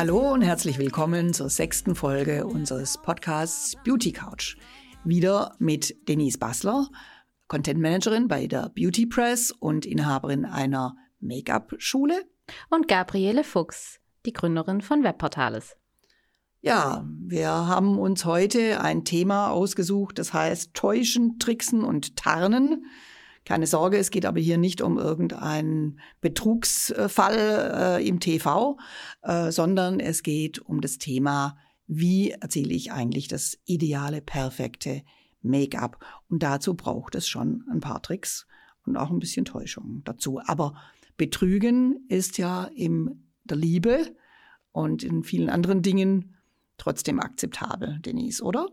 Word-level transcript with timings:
Hallo 0.00 0.32
und 0.32 0.40
herzlich 0.40 0.78
willkommen 0.78 1.34
zur 1.34 1.50
sechsten 1.50 1.94
Folge 1.94 2.46
unseres 2.46 2.96
Podcasts 2.96 3.76
Beauty 3.84 4.12
Couch. 4.12 4.56
Wieder 5.04 5.54
mit 5.58 6.08
Denise 6.08 6.38
Bassler, 6.38 6.88
Content 7.48 7.78
Managerin 7.78 8.26
bei 8.26 8.46
der 8.46 8.70
Beauty 8.74 9.04
Press 9.04 9.50
und 9.50 9.84
Inhaberin 9.84 10.46
einer 10.46 10.96
Make-up-Schule. 11.20 12.24
Und 12.70 12.88
Gabriele 12.88 13.44
Fuchs, 13.44 14.00
die 14.24 14.32
Gründerin 14.32 14.80
von 14.80 15.04
Webportales. 15.04 15.76
Ja, 16.62 17.06
wir 17.06 17.50
haben 17.50 17.98
uns 17.98 18.24
heute 18.24 18.80
ein 18.80 19.04
Thema 19.04 19.50
ausgesucht, 19.50 20.18
das 20.18 20.32
heißt 20.32 20.72
Täuschen, 20.72 21.38
Tricksen 21.38 21.84
und 21.84 22.16
Tarnen. 22.16 22.86
Keine 23.44 23.66
Sorge, 23.66 23.96
es 23.96 24.10
geht 24.10 24.26
aber 24.26 24.38
hier 24.38 24.58
nicht 24.58 24.82
um 24.82 24.98
irgendeinen 24.98 25.98
Betrugsfall 26.20 27.98
äh, 27.98 28.06
im 28.06 28.20
TV, 28.20 28.78
äh, 29.22 29.50
sondern 29.50 29.98
es 29.98 30.22
geht 30.22 30.58
um 30.58 30.80
das 30.80 30.98
Thema, 30.98 31.56
wie 31.86 32.30
erziele 32.30 32.74
ich 32.74 32.92
eigentlich 32.92 33.28
das 33.28 33.58
ideale, 33.64 34.20
perfekte 34.20 35.02
Make-up. 35.42 35.98
Und 36.28 36.42
dazu 36.42 36.74
braucht 36.74 37.14
es 37.14 37.28
schon 37.28 37.64
ein 37.70 37.80
paar 37.80 38.02
Tricks 38.02 38.46
und 38.86 38.96
auch 38.96 39.10
ein 39.10 39.18
bisschen 39.18 39.44
Täuschung 39.44 40.02
dazu. 40.04 40.40
Aber 40.44 40.74
Betrügen 41.16 42.06
ist 42.08 42.38
ja 42.38 42.64
in 42.64 43.28
der 43.44 43.56
Liebe 43.56 44.14
und 44.72 45.02
in 45.02 45.24
vielen 45.24 45.50
anderen 45.50 45.82
Dingen 45.82 46.36
trotzdem 46.76 47.20
akzeptabel, 47.20 47.98
Denise, 48.00 48.42
oder? 48.42 48.68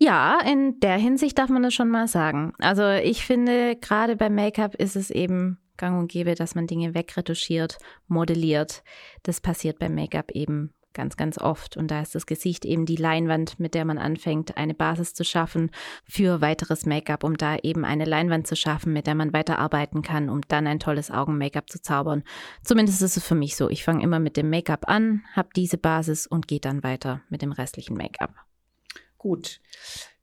Ja, 0.00 0.38
in 0.46 0.78
der 0.78 0.96
Hinsicht 0.96 1.38
darf 1.38 1.50
man 1.50 1.64
das 1.64 1.74
schon 1.74 1.90
mal 1.90 2.06
sagen. 2.06 2.52
Also 2.58 2.88
ich 2.88 3.24
finde, 3.26 3.74
gerade 3.76 4.14
beim 4.14 4.34
Make-up 4.34 4.76
ist 4.76 4.94
es 4.94 5.10
eben 5.10 5.58
gang 5.76 5.98
und 5.98 6.10
gäbe, 6.10 6.36
dass 6.36 6.54
man 6.54 6.68
Dinge 6.68 6.94
wegretuschiert, 6.94 7.78
modelliert. 8.06 8.84
Das 9.24 9.40
passiert 9.40 9.80
beim 9.80 9.96
Make-up 9.96 10.30
eben 10.30 10.72
ganz, 10.94 11.16
ganz 11.16 11.38
oft. 11.38 11.76
Und 11.76 11.90
da 11.90 12.00
ist 12.00 12.14
das 12.14 12.26
Gesicht 12.26 12.64
eben 12.64 12.86
die 12.86 12.96
Leinwand, 12.96 13.58
mit 13.58 13.74
der 13.74 13.84
man 13.84 13.98
anfängt, 13.98 14.56
eine 14.56 14.74
Basis 14.74 15.14
zu 15.14 15.24
schaffen 15.24 15.70
für 16.04 16.40
weiteres 16.40 16.86
Make-up, 16.86 17.24
um 17.24 17.36
da 17.36 17.56
eben 17.56 17.84
eine 17.84 18.04
Leinwand 18.04 18.46
zu 18.46 18.54
schaffen, 18.54 18.92
mit 18.92 19.06
der 19.06 19.14
man 19.16 19.32
weiterarbeiten 19.32 20.02
kann, 20.02 20.28
um 20.28 20.42
dann 20.48 20.66
ein 20.66 20.80
tolles 20.80 21.10
Augen-Make-up 21.10 21.70
zu 21.70 21.82
zaubern. 21.82 22.22
Zumindest 22.62 23.02
ist 23.02 23.16
es 23.16 23.24
für 23.24 23.34
mich 23.34 23.56
so. 23.56 23.68
Ich 23.68 23.84
fange 23.84 24.02
immer 24.02 24.20
mit 24.20 24.36
dem 24.36 24.50
Make-up 24.50 24.88
an, 24.88 25.22
habe 25.34 25.48
diese 25.56 25.78
Basis 25.78 26.26
und 26.26 26.46
gehe 26.46 26.60
dann 26.60 26.82
weiter 26.84 27.20
mit 27.30 27.42
dem 27.42 27.52
restlichen 27.52 27.96
Make-up. 27.96 28.47
Gut. 29.18 29.60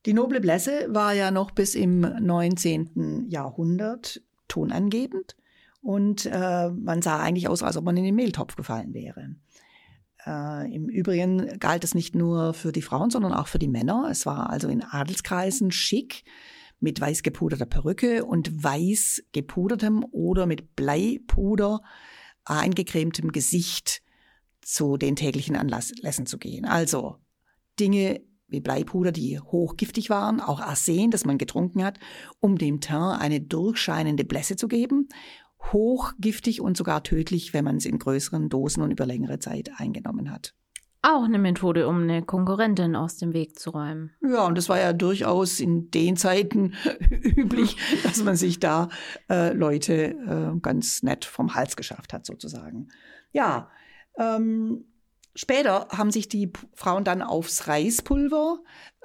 Die 0.06 0.14
noble 0.14 0.40
Blässe 0.40 0.88
war 0.90 1.14
ja 1.14 1.32
noch 1.32 1.52
bis 1.52 1.76
im 1.76 2.02
19. 2.02 3.26
Jahrhundert 3.30 4.22
tonangebend 4.48 5.36
und 5.82 6.26
äh, 6.26 6.70
man 6.70 7.02
sah 7.02 7.20
eigentlich 7.20 7.48
aus, 7.48 7.62
als 7.62 7.78
ob 7.78 7.86
man 7.86 7.98
in 7.98 8.04
den 8.04 8.16
Mehltopf 8.16 8.56
gefallen 8.56 8.94
wäre. 8.94 9.36
Äh, 10.26 10.74
Im 10.74 10.90
Übrigen 10.90 11.60
galt 11.60 11.84
es 11.84 11.94
nicht 11.94 12.16
nur 12.16 12.54
für 12.54 12.72
die 12.72 12.82
Frauen, 12.82 13.10
sondern 13.10 13.34
auch 13.34 13.48
für 13.48 13.60
die 13.60 13.68
Männer. 13.68 14.08
Es 14.10 14.26
war 14.26 14.50
also 14.50 14.68
in 14.68 14.84
Adelskreisen 14.84 15.72
schick, 15.72 16.24
mit 16.80 17.00
weiß 17.00 17.24
gepuderter 17.24 17.66
Perücke 17.66 18.26
und 18.26 18.64
weiß 18.64 19.24
gepudertem 19.32 20.06
oder 20.12 20.46
mit 20.46 20.76
Bleipuder 20.76 21.82
eingecremtem 22.44 23.32
Gesicht 23.32 24.02
zu 24.62 24.98
den 24.98 25.16
täglichen 25.16 25.56
Anlässen 25.56 26.26
zu 26.26 26.38
gehen. 26.38 26.66
Also 26.66 27.18
Dinge 27.80 28.22
wie 28.48 28.62
Bleipuder, 28.62 29.12
die 29.12 29.40
hochgiftig 29.40 30.10
waren, 30.10 30.40
auch 30.40 30.60
Arsen, 30.60 31.12
das 31.12 31.26
man 31.26 31.38
getrunken 31.38 31.84
hat, 31.84 32.00
um 32.40 32.58
dem 32.58 32.82
Teint 32.82 33.22
eine 33.22 33.42
durchscheinende 33.42 34.24
Blässe 34.24 34.56
zu 34.56 34.68
geben. 34.68 35.10
Hochgiftig 35.72 36.62
und 36.62 36.78
sogar 36.78 37.04
tödlich, 37.04 37.54
wenn 37.54 37.66
man 37.66 37.78
es 37.78 37.86
in 37.86 37.98
größeren 37.98 38.50
Dosen 38.50 38.84
und 38.84 38.92
über 38.92 39.06
längere 39.06 39.40
Zeit 39.40 39.72
eingenommen 39.78 40.32
hat. 40.32 40.54
Auch 41.08 41.24
eine 41.24 41.38
Methode, 41.38 41.88
um 41.88 42.02
eine 42.02 42.24
Konkurrentin 42.24 42.96
aus 42.96 43.18
dem 43.18 43.34
Weg 43.34 43.60
zu 43.60 43.70
räumen. 43.70 44.12
Ja, 44.22 44.48
und 44.48 44.58
das 44.58 44.70
war 44.70 44.80
ja 44.80 44.92
durchaus 44.92 45.60
in 45.60 45.92
den 45.92 46.18
Zeiten 46.18 46.74
üblich, 47.22 47.78
dass 48.04 48.24
man 48.24 48.36
sich 48.36 48.60
da 48.60 48.90
äh, 49.30 49.54
Leute 49.54 49.94
äh, 49.94 50.60
ganz 50.62 51.04
nett 51.04 51.26
vom 51.26 51.54
Hals 51.54 51.76
geschafft 51.76 52.12
hat, 52.12 52.26
sozusagen. 52.26 52.88
Ja, 53.34 53.70
ähm, 54.18 54.86
Später 55.36 55.88
haben 55.92 56.12
sich 56.12 56.30
die 56.30 56.52
Frauen 56.74 57.04
dann 57.04 57.22
aufs 57.22 57.68
Reispulver 57.68 58.60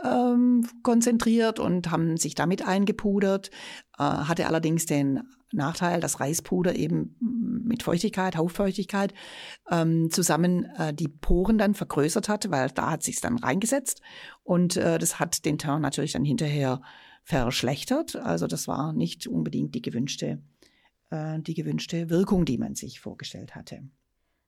ähm, 0.04 0.64
konzentriert 0.84 1.58
und 1.58 1.90
haben 1.90 2.16
sich 2.16 2.36
damit 2.36 2.66
eingepudert, 2.66 3.50
äh, 3.98 4.04
hatte 4.04 4.46
allerdings 4.46 4.86
den 4.86 5.22
Nachteil, 5.52 6.00
dass 6.00 6.20
Reispuder 6.20 6.76
eben 6.76 7.16
mit 7.64 7.82
Feuchtigkeit, 7.82 8.36
Hauffeuchtigkeit 8.36 9.12
ähm, 9.70 10.08
zusammen 10.10 10.66
äh, 10.76 10.94
die 10.94 11.08
Poren 11.08 11.58
dann 11.58 11.74
vergrößert 11.74 12.28
hat, 12.28 12.48
weil 12.50 12.70
da 12.70 12.92
hat 12.92 13.02
sich's 13.02 13.20
dann 13.20 13.38
reingesetzt 13.38 14.00
und 14.44 14.76
äh, 14.76 14.98
das 14.98 15.18
hat 15.18 15.44
den 15.44 15.58
Teint 15.58 15.82
natürlich 15.82 16.12
dann 16.12 16.24
hinterher 16.24 16.80
verschlechtert. 17.24 18.14
Also 18.14 18.46
das 18.46 18.68
war 18.68 18.92
nicht 18.92 19.26
unbedingt 19.26 19.74
die 19.74 19.82
gewünschte, 19.82 20.40
äh, 21.10 21.40
die 21.40 21.54
gewünschte 21.54 22.08
Wirkung, 22.08 22.44
die 22.44 22.58
man 22.58 22.76
sich 22.76 23.00
vorgestellt 23.00 23.56
hatte. 23.56 23.82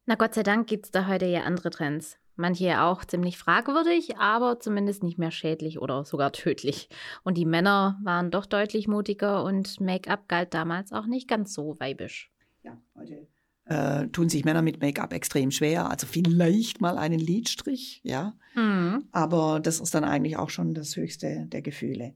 Na 0.05 0.17
Gott 0.17 0.35
sei 0.35 0.43
Dank 0.43 0.67
gibt 0.67 0.87
es 0.87 0.91
da 0.91 1.07
heute 1.07 1.27
ja 1.27 1.43
andere 1.43 1.71
Trends. 1.71 2.19
Manche 2.35 2.81
auch 2.81 3.05
ziemlich 3.05 3.39
fragwürdig, 3.39 4.17
aber 4.17 4.59
zumindest 4.59 5.03
nicht 5.03 5.19
mehr 5.19 5.31
schädlich 5.31 5.79
oder 5.79 6.05
sogar 6.05 6.33
tödlich. 6.33 6.89
Und 7.23 7.37
die 7.37 7.45
Männer 7.45 8.01
waren 8.03 8.31
doch 8.31 8.47
deutlich 8.47 8.89
mutiger 8.89 9.45
und 9.45 9.81
Make-up 9.81 10.29
galt 10.29 10.55
damals 10.55 10.93
auch 10.93 11.07
nicht 11.07 11.29
ganz 11.29 11.55
so 11.55 11.77
weibisch. 11.79 12.33
Ja, 12.65 12.79
heute 12.97 13.29
äh, 13.67 14.09
tun 14.09 14.29
sich 14.29 14.45
Männer 14.45 14.63
mit 14.63 14.81
Make-up 14.81 15.13
extrem 15.13 15.51
schwer. 15.51 15.89
Also 15.91 16.07
vielleicht 16.07 16.81
mal 16.81 16.99
einen 16.99 17.21
Lidstrich, 17.21 18.01
ja. 18.03 18.35
Mhm. 18.55 19.05
Aber 19.13 19.61
das 19.61 19.79
ist 19.79 19.95
dann 19.95 20.05
eigentlich 20.05 20.37
auch 20.37 20.51
schon 20.51 20.75
das 20.75 20.97
höchste 20.97 21.47
der 21.47 21.63
Gefühle. 21.63 22.15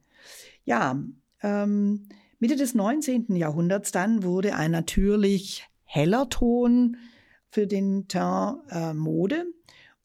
Ja, 0.64 1.00
ähm, 1.42 2.08
Mitte 2.38 2.56
des 2.56 2.74
19. 2.74 3.36
Jahrhunderts 3.36 3.92
dann 3.92 4.22
wurde 4.22 4.56
ein 4.56 4.70
natürlich 4.70 5.68
heller 5.84 6.28
Ton 6.28 6.97
für 7.50 7.66
den 7.66 8.08
Teint 8.08 8.58
äh, 8.70 8.92
Mode. 8.94 9.46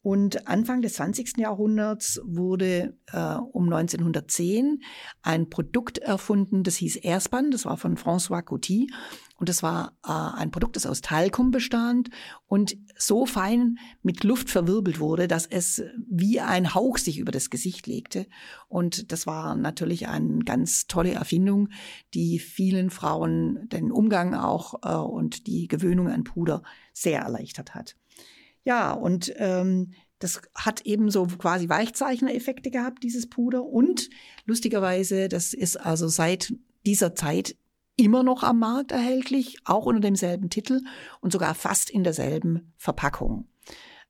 Und 0.02 0.48
Anfang 0.48 0.82
des 0.82 0.94
20. 0.94 1.38
Jahrhunderts 1.38 2.20
wurde 2.24 2.98
äh, 3.12 3.36
um 3.52 3.72
1910 3.72 4.82
ein 5.22 5.48
Produkt 5.48 5.98
erfunden, 5.98 6.64
das 6.64 6.76
hieß 6.76 6.96
Airspan, 6.96 7.52
das 7.52 7.64
war 7.64 7.76
von 7.76 7.96
François 7.96 8.42
Coty. 8.42 8.88
Und 9.36 9.48
das 9.48 9.62
war 9.62 9.96
äh, 10.04 10.10
ein 10.10 10.50
Produkt, 10.50 10.74
das 10.76 10.86
aus 10.86 11.00
Talkum 11.00 11.52
bestand 11.52 12.10
und 12.46 12.76
so 12.96 13.26
fein 13.26 13.78
mit 14.02 14.24
Luft 14.24 14.50
verwirbelt 14.50 15.00
wurde, 15.00 15.26
dass 15.28 15.46
es 15.46 15.82
wie 16.08 16.40
ein 16.40 16.74
Hauch 16.74 16.98
sich 16.98 17.18
über 17.18 17.32
das 17.32 17.50
Gesicht 17.50 17.86
legte. 17.86 18.26
Und 18.68 19.12
das 19.12 19.26
war 19.26 19.54
natürlich 19.54 20.08
eine 20.08 20.40
ganz 20.44 20.86
tolle 20.86 21.12
Erfindung, 21.12 21.68
die 22.14 22.40
vielen 22.40 22.90
Frauen 22.90 23.68
den 23.68 23.92
Umgang 23.92 24.34
auch 24.34 24.74
äh, 24.82 24.94
und 24.96 25.46
die 25.46 25.68
Gewöhnung 25.68 26.08
an 26.08 26.24
Puder 26.24 26.62
sehr 26.92 27.20
erleichtert 27.20 27.74
hat. 27.74 27.96
Ja, 28.64 28.92
und 28.92 29.32
ähm, 29.36 29.92
das 30.18 30.40
hat 30.54 30.82
eben 30.82 31.10
so 31.10 31.26
quasi 31.26 31.68
Weichzeichner-Effekte 31.68 32.70
gehabt, 32.70 33.02
dieses 33.02 33.28
Puder. 33.28 33.64
Und 33.64 34.08
lustigerweise, 34.44 35.28
das 35.28 35.52
ist 35.52 35.76
also 35.76 36.08
seit 36.08 36.54
dieser 36.86 37.14
Zeit 37.14 37.56
immer 37.96 38.22
noch 38.22 38.42
am 38.42 38.58
Markt 38.58 38.92
erhältlich, 38.92 39.58
auch 39.64 39.86
unter 39.86 40.00
demselben 40.00 40.48
Titel 40.48 40.80
und 41.20 41.32
sogar 41.32 41.54
fast 41.54 41.90
in 41.90 42.04
derselben 42.04 42.72
Verpackung. 42.76 43.48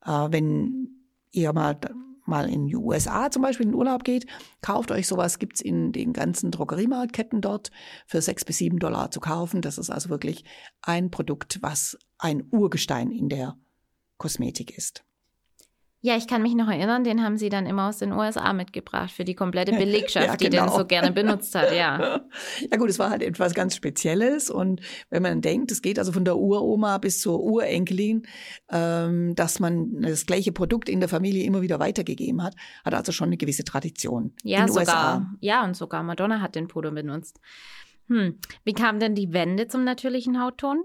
Äh, 0.04 0.28
wenn 0.30 0.88
ihr 1.30 1.52
mal 1.52 1.78
mal 2.24 2.48
in 2.48 2.66
die 2.66 2.76
USA 2.76 3.30
zum 3.30 3.42
Beispiel 3.42 3.66
in 3.66 3.74
Urlaub 3.74 4.04
geht, 4.04 4.26
kauft 4.60 4.90
euch 4.90 5.08
sowas, 5.08 5.38
gibt's 5.38 5.60
in 5.60 5.92
den 5.92 6.12
ganzen 6.12 6.50
Drogeriemarktketten 6.50 7.40
dort 7.40 7.70
für 8.06 8.22
sechs 8.22 8.44
bis 8.44 8.58
sieben 8.58 8.78
Dollar 8.78 9.10
zu 9.10 9.18
kaufen. 9.18 9.60
Das 9.60 9.76
ist 9.76 9.90
also 9.90 10.08
wirklich 10.08 10.44
ein 10.82 11.10
Produkt, 11.10 11.58
was 11.62 11.98
ein 12.18 12.44
Urgestein 12.50 13.10
in 13.10 13.28
der 13.28 13.56
Kosmetik 14.22 14.78
ist. 14.78 15.04
Ja, 16.04 16.16
ich 16.16 16.26
kann 16.26 16.42
mich 16.42 16.54
noch 16.54 16.68
erinnern, 16.68 17.04
den 17.04 17.22
haben 17.22 17.36
sie 17.36 17.48
dann 17.48 17.64
immer 17.64 17.88
aus 17.88 17.98
den 17.98 18.12
USA 18.12 18.52
mitgebracht 18.52 19.12
für 19.12 19.24
die 19.24 19.34
komplette 19.34 19.70
Belegschaft, 19.78 20.26
ja, 20.26 20.34
genau. 20.34 20.36
die 20.36 20.50
den 20.50 20.64
genau. 20.64 20.78
so 20.78 20.84
gerne 20.84 21.12
benutzt 21.12 21.54
hat, 21.54 21.72
ja. 21.74 22.20
Ja 22.70 22.76
gut, 22.76 22.90
es 22.90 22.98
war 22.98 23.10
halt 23.10 23.22
etwas 23.22 23.54
ganz 23.54 23.76
Spezielles 23.76 24.50
und 24.50 24.80
wenn 25.10 25.22
man 25.22 25.40
denkt, 25.40 25.70
es 25.70 25.82
geht 25.82 25.98
also 25.98 26.12
von 26.12 26.24
der 26.24 26.36
Uroma 26.36 26.98
bis 26.98 27.20
zur 27.20 27.40
Urenkelin, 27.40 28.26
ähm, 28.70 29.34
dass 29.36 29.60
man 29.60 30.02
das 30.02 30.26
gleiche 30.26 30.50
Produkt 30.50 30.88
in 30.88 31.00
der 31.00 31.08
Familie 31.08 31.44
immer 31.44 31.62
wieder 31.62 31.78
weitergegeben 31.78 32.42
hat, 32.42 32.54
hat 32.84 32.94
also 32.94 33.12
schon 33.12 33.28
eine 33.28 33.36
gewisse 33.36 33.64
Tradition. 33.64 34.34
Ja, 34.42 34.62
in 34.62 34.68
sogar. 34.68 34.80
USA. 34.80 35.26
Ja, 35.40 35.64
und 35.64 35.76
sogar 35.76 36.02
Madonna 36.02 36.40
hat 36.40 36.56
den 36.56 36.66
Puder 36.66 36.90
benutzt. 36.90 37.40
Hm. 38.08 38.38
Wie 38.64 38.72
kam 38.72 38.98
denn 38.98 39.14
die 39.14 39.32
Wende 39.32 39.68
zum 39.68 39.84
natürlichen 39.84 40.42
Hautton? 40.42 40.82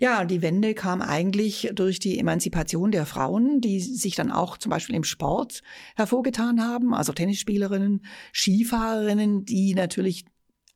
Ja, 0.00 0.24
die 0.24 0.42
Wende 0.42 0.74
kam 0.74 1.02
eigentlich 1.02 1.70
durch 1.74 1.98
die 1.98 2.20
Emanzipation 2.20 2.92
der 2.92 3.04
Frauen, 3.04 3.60
die 3.60 3.80
sich 3.80 4.14
dann 4.14 4.30
auch 4.30 4.56
zum 4.56 4.70
Beispiel 4.70 4.94
im 4.94 5.02
Sport 5.02 5.62
hervorgetan 5.96 6.62
haben, 6.62 6.94
also 6.94 7.12
Tennisspielerinnen, 7.12 8.04
Skifahrerinnen, 8.32 9.44
die 9.44 9.74
natürlich 9.74 10.24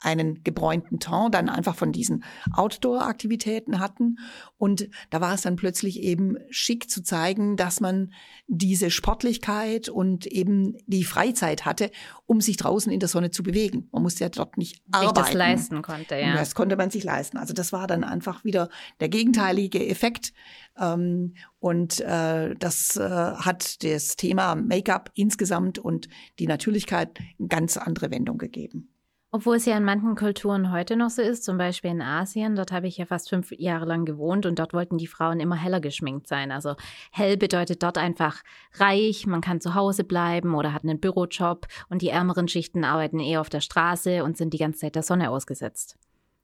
einen 0.02 0.42
gebräunten 0.42 0.98
Ton 0.98 1.30
dann 1.30 1.48
einfach 1.48 1.74
von 1.74 1.92
diesen 1.92 2.24
Outdoor-Aktivitäten 2.52 3.78
hatten. 3.78 4.18
Und 4.58 4.88
da 5.10 5.20
war 5.20 5.34
es 5.34 5.42
dann 5.42 5.56
plötzlich 5.56 6.00
eben 6.00 6.36
schick 6.50 6.90
zu 6.90 7.02
zeigen, 7.02 7.56
dass 7.56 7.80
man 7.80 8.12
diese 8.46 8.90
Sportlichkeit 8.90 9.88
und 9.88 10.26
eben 10.26 10.76
die 10.86 11.04
Freizeit 11.04 11.64
hatte, 11.64 11.90
um 12.26 12.40
sich 12.40 12.56
draußen 12.56 12.92
in 12.92 13.00
der 13.00 13.08
Sonne 13.08 13.30
zu 13.30 13.42
bewegen. 13.42 13.88
Man 13.92 14.02
musste 14.02 14.24
ja 14.24 14.28
dort 14.28 14.58
nicht 14.58 14.82
arbeiten. 14.90 15.14
das 15.14 15.32
leisten 15.32 15.82
konnte, 15.82 16.16
ja. 16.16 16.30
Und 16.30 16.36
das 16.36 16.54
konnte 16.54 16.76
man 16.76 16.90
sich 16.90 17.04
leisten. 17.04 17.38
Also 17.38 17.54
das 17.54 17.72
war 17.72 17.86
dann 17.86 18.04
einfach 18.04 18.44
wieder 18.44 18.68
der 19.00 19.08
gegenteilige 19.08 19.86
Effekt. 19.86 20.32
Ähm, 20.78 21.34
und 21.58 22.00
äh, 22.00 22.54
das 22.56 22.96
äh, 22.96 23.08
hat 23.08 23.82
das 23.84 24.16
Thema 24.16 24.54
Make-up 24.54 25.10
insgesamt 25.14 25.78
und 25.78 26.08
die 26.38 26.46
Natürlichkeit 26.46 27.18
eine 27.38 27.48
ganz 27.48 27.76
andere 27.76 28.10
Wendung 28.10 28.38
gegeben. 28.38 28.91
Obwohl 29.34 29.56
es 29.56 29.64
ja 29.64 29.78
in 29.78 29.84
manchen 29.84 30.14
Kulturen 30.14 30.70
heute 30.70 30.94
noch 30.94 31.08
so 31.08 31.22
ist, 31.22 31.42
zum 31.42 31.56
Beispiel 31.56 31.90
in 31.90 32.02
Asien, 32.02 32.54
dort 32.54 32.70
habe 32.70 32.86
ich 32.86 32.98
ja 32.98 33.06
fast 33.06 33.30
fünf 33.30 33.50
Jahre 33.50 33.86
lang 33.86 34.04
gewohnt 34.04 34.44
und 34.44 34.58
dort 34.58 34.74
wollten 34.74 34.98
die 34.98 35.06
Frauen 35.06 35.40
immer 35.40 35.56
heller 35.56 35.80
geschminkt 35.80 36.28
sein. 36.28 36.52
Also 36.52 36.76
hell 37.10 37.38
bedeutet 37.38 37.82
dort 37.82 37.96
einfach 37.96 38.42
reich, 38.74 39.26
man 39.26 39.40
kann 39.40 39.62
zu 39.62 39.74
Hause 39.74 40.04
bleiben 40.04 40.54
oder 40.54 40.74
hat 40.74 40.84
einen 40.84 41.00
Bürojob 41.00 41.66
und 41.88 42.02
die 42.02 42.10
ärmeren 42.10 42.46
Schichten 42.46 42.84
arbeiten 42.84 43.20
eher 43.20 43.40
auf 43.40 43.48
der 43.48 43.62
Straße 43.62 44.22
und 44.22 44.36
sind 44.36 44.52
die 44.52 44.58
ganze 44.58 44.80
Zeit 44.80 44.96
der 44.96 45.02
Sonne 45.02 45.30
ausgesetzt. 45.30 45.96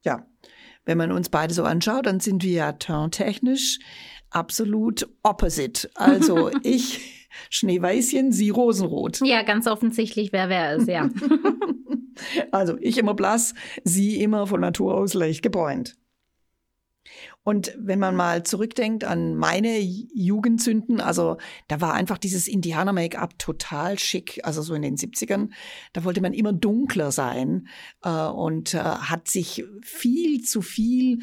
Ja, 0.03 0.25
wenn 0.85 0.97
man 0.97 1.11
uns 1.11 1.29
beide 1.29 1.53
so 1.53 1.65
anschaut, 1.65 2.07
dann 2.07 2.19
sind 2.19 2.41
wir 2.41 2.53
ja 2.53 2.71
turntechnisch 2.71 3.77
absolut 4.31 5.07
opposite. 5.21 5.91
Also 5.93 6.49
ich 6.63 7.18
Schneeweißchen, 7.49 8.31
sie 8.31 8.49
rosenrot. 8.49 9.21
Ja, 9.21 9.43
ganz 9.43 9.67
offensichtlich, 9.67 10.31
wer 10.31 10.49
wer 10.49 10.75
ist, 10.75 10.87
ja. 10.87 11.09
also 12.51 12.77
ich 12.79 12.97
immer 12.97 13.13
blass, 13.13 13.53
sie 13.83 14.21
immer 14.21 14.47
von 14.47 14.61
Natur 14.61 14.95
aus 14.95 15.13
leicht 15.13 15.41
gebräunt. 15.41 15.95
Und 17.43 17.75
wenn 17.79 17.99
man 17.99 18.15
mal 18.15 18.43
zurückdenkt 18.43 19.03
an 19.03 19.35
meine 19.35 19.79
Jugendzünden, 19.79 21.01
also 21.01 21.37
da 21.67 21.81
war 21.81 21.93
einfach 21.93 22.17
dieses 22.17 22.47
Indianer-Make-up 22.47 23.39
total 23.39 23.97
schick, 23.97 24.39
also 24.43 24.61
so 24.61 24.73
in 24.73 24.81
den 24.81 24.97
70ern, 24.97 25.49
da 25.93 26.03
wollte 26.03 26.21
man 26.21 26.33
immer 26.33 26.53
dunkler 26.53 27.11
sein 27.11 27.67
äh, 28.03 28.09
und 28.09 28.73
äh, 28.73 28.79
hat 28.79 29.27
sich 29.29 29.63
viel 29.81 30.43
zu 30.43 30.61
viel 30.61 31.19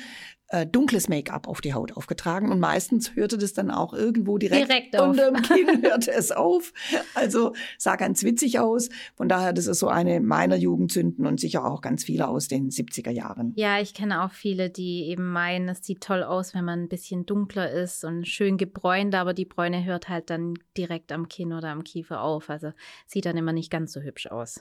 äh, 0.49 0.67
dunkles 0.67 1.09
Make-up 1.09 1.49
auf 1.49 1.61
die 1.61 1.75
Haut 1.75 1.97
aufgetragen 1.97 2.51
und 2.51 2.61
meistens 2.61 3.17
hörte 3.17 3.39
das 3.39 3.53
dann 3.53 3.71
auch 3.71 3.93
irgendwo 3.93 4.39
direkt, 4.39 4.69
direkt 4.69 5.01
unter 5.01 5.33
dem 5.33 5.43
Kinn 5.43 5.83
hörte 5.83 6.13
es 6.13 6.31
auf. 6.31 6.73
Also 7.15 7.53
sah 7.79 7.97
ganz 7.97 8.23
witzig 8.23 8.61
aus. 8.61 8.89
Von 9.17 9.29
daher, 9.29 9.53
das 9.53 9.67
ist 9.67 9.81
so 9.81 9.89
eine 9.89 10.21
meiner 10.21 10.57
Jugendzünden 10.57 11.27
und 11.27 11.41
sicher 11.41 11.65
auch 11.65 11.81
ganz 11.81 12.05
viele 12.05 12.29
aus 12.29 12.49
den 12.49 12.71
70er 12.71 13.11
Jahren. 13.11 13.53
Ja, 13.57 13.81
ich 13.81 13.95
kenne 13.95 14.23
auch 14.23 14.33
viele, 14.33 14.71
die 14.71 15.07
eben 15.07 15.33
meinen, 15.33 15.69
es 15.69 15.85
sieht 15.85 16.01
toll 16.01 16.23
aus, 16.23 16.55
wenn 16.55 16.65
man 16.65 16.85
ein 16.85 16.89
bisschen 16.89 17.27
dunkler 17.27 17.71
ist 17.71 18.05
und 18.05 18.27
schön 18.27 18.57
gebräunt, 18.57 19.15
aber 19.15 19.35
die 19.35 19.45
Bräune 19.45 19.85
hört 19.85 20.09
halt 20.09 20.31
dann 20.31 20.55
direkt 20.77 21.13
am 21.13 21.29
Kinn 21.29 21.53
oder 21.53 21.69
am 21.69 21.85
Kiefer 21.85 22.23
auf. 22.23 22.51
Also 22.51 22.73
sieht 23.07 23.27
dann 23.27 23.37
immer 23.37 23.53
nicht 23.53 23.71
ganz 23.71 23.93
so 23.93 24.01
hübsch 24.01 24.29
aus. 24.29 24.61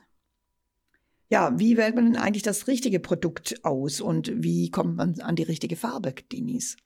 Ja, 1.29 1.57
wie 1.57 1.75
wählt 1.77 1.95
man 1.95 2.13
denn 2.13 2.21
eigentlich 2.21 2.43
das 2.43 2.67
richtige 2.67 2.99
Produkt 2.99 3.63
aus 3.63 3.99
und 3.99 4.31
wie 4.35 4.69
kommt 4.69 4.95
man 4.95 5.19
an 5.21 5.35
die 5.35 5.43
richtige 5.43 5.75
Farbe, 5.75 6.13
Denise? 6.31 6.77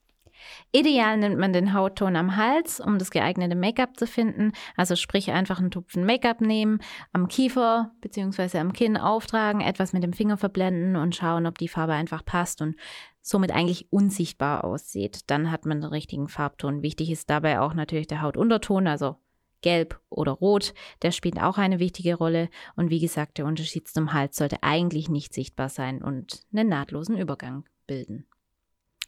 Ideal 0.72 1.18
nimmt 1.18 1.38
man 1.38 1.54
den 1.54 1.74
Hautton 1.74 2.16
am 2.16 2.36
Hals, 2.38 2.80
um 2.80 2.98
das 2.98 3.12
geeignete 3.12 3.56
Make-up 3.56 3.98
zu 3.98 4.08
finden. 4.08 4.54
Also 4.78 4.96
sprich 4.96 5.32
einfach 5.32 5.60
einen 5.60 5.72
Tupfen 5.72 6.06
Make-up 6.06 6.42
nehmen, 6.42 6.80
am 7.12 7.28
Kiefer 7.28 7.92
bzw. 8.02 8.60
am 8.60 8.74
Kinn 8.74 8.98
auftragen, 8.98 9.62
etwas 9.62 9.94
mit 9.94 10.04
dem 10.04 10.14
Finger 10.14 10.38
verblenden 10.38 10.96
und 10.96 11.16
schauen, 11.16 11.46
ob 11.46 11.58
die 11.58 11.68
Farbe 11.68 11.94
einfach 11.94 12.24
passt 12.24 12.62
und 12.62 12.76
somit 13.22 13.52
eigentlich 13.52 13.92
unsichtbar 13.92 14.64
aussieht. 14.64 15.22
Dann 15.28 15.52
hat 15.52 15.66
man 15.66 15.82
den 15.82 15.90
richtigen 15.90 16.30
Farbton. 16.30 16.82
Wichtig 16.82 17.12
ist 17.12 17.30
dabei 17.30 17.60
auch 17.60 17.74
natürlich 17.74 18.08
der 18.08 18.22
Hautunterton, 18.22 18.88
also 18.88 19.18
Gelb 19.62 20.00
oder 20.10 20.32
Rot, 20.32 20.74
der 21.02 21.12
spielt 21.12 21.42
auch 21.42 21.58
eine 21.58 21.80
wichtige 21.80 22.16
Rolle. 22.16 22.50
Und 22.76 22.90
wie 22.90 23.00
gesagt, 23.00 23.38
der 23.38 23.46
Unterschied 23.46 23.88
zum 23.88 24.14
Hals 24.14 24.38
sollte 24.38 24.64
eigentlich 24.64 25.10
nicht 25.10 25.34
sichtbar 25.34 25.70
sein 25.70 26.02
und 26.02 26.46
einen 26.52 26.70
nahtlosen 26.70 27.18
Übergang 27.18 27.66
bilden. 27.88 28.26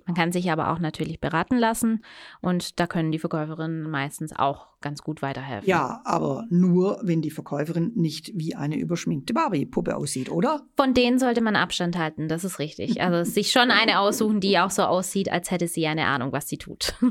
Man 0.05 0.15
kann 0.15 0.31
sich 0.31 0.51
aber 0.51 0.71
auch 0.71 0.79
natürlich 0.79 1.19
beraten 1.19 1.57
lassen 1.57 2.03
und 2.41 2.79
da 2.79 2.87
können 2.87 3.11
die 3.11 3.19
Verkäuferinnen 3.19 3.89
meistens 3.89 4.33
auch 4.35 4.67
ganz 4.81 5.03
gut 5.03 5.21
weiterhelfen. 5.21 5.69
Ja, 5.69 6.01
aber 6.05 6.45
nur, 6.49 6.99
wenn 7.03 7.21
die 7.21 7.29
Verkäuferin 7.29 7.91
nicht 7.95 8.31
wie 8.33 8.55
eine 8.55 8.77
überschminkte 8.77 9.33
Barbie-Puppe 9.33 9.95
aussieht, 9.95 10.31
oder? 10.31 10.63
Von 10.75 10.93
denen 10.93 11.19
sollte 11.19 11.41
man 11.41 11.55
Abstand 11.55 11.97
halten, 11.97 12.27
das 12.27 12.43
ist 12.43 12.57
richtig. 12.57 13.01
Also 13.01 13.29
sich 13.29 13.51
schon 13.51 13.69
eine 13.69 13.99
aussuchen, 13.99 14.39
die 14.39 14.57
auch 14.57 14.71
so 14.71 14.83
aussieht, 14.83 15.31
als 15.31 15.51
hätte 15.51 15.67
sie 15.67 15.85
eine 15.85 16.07
Ahnung, 16.07 16.31
was 16.31 16.47
sie 16.49 16.57
tut. 16.57 16.95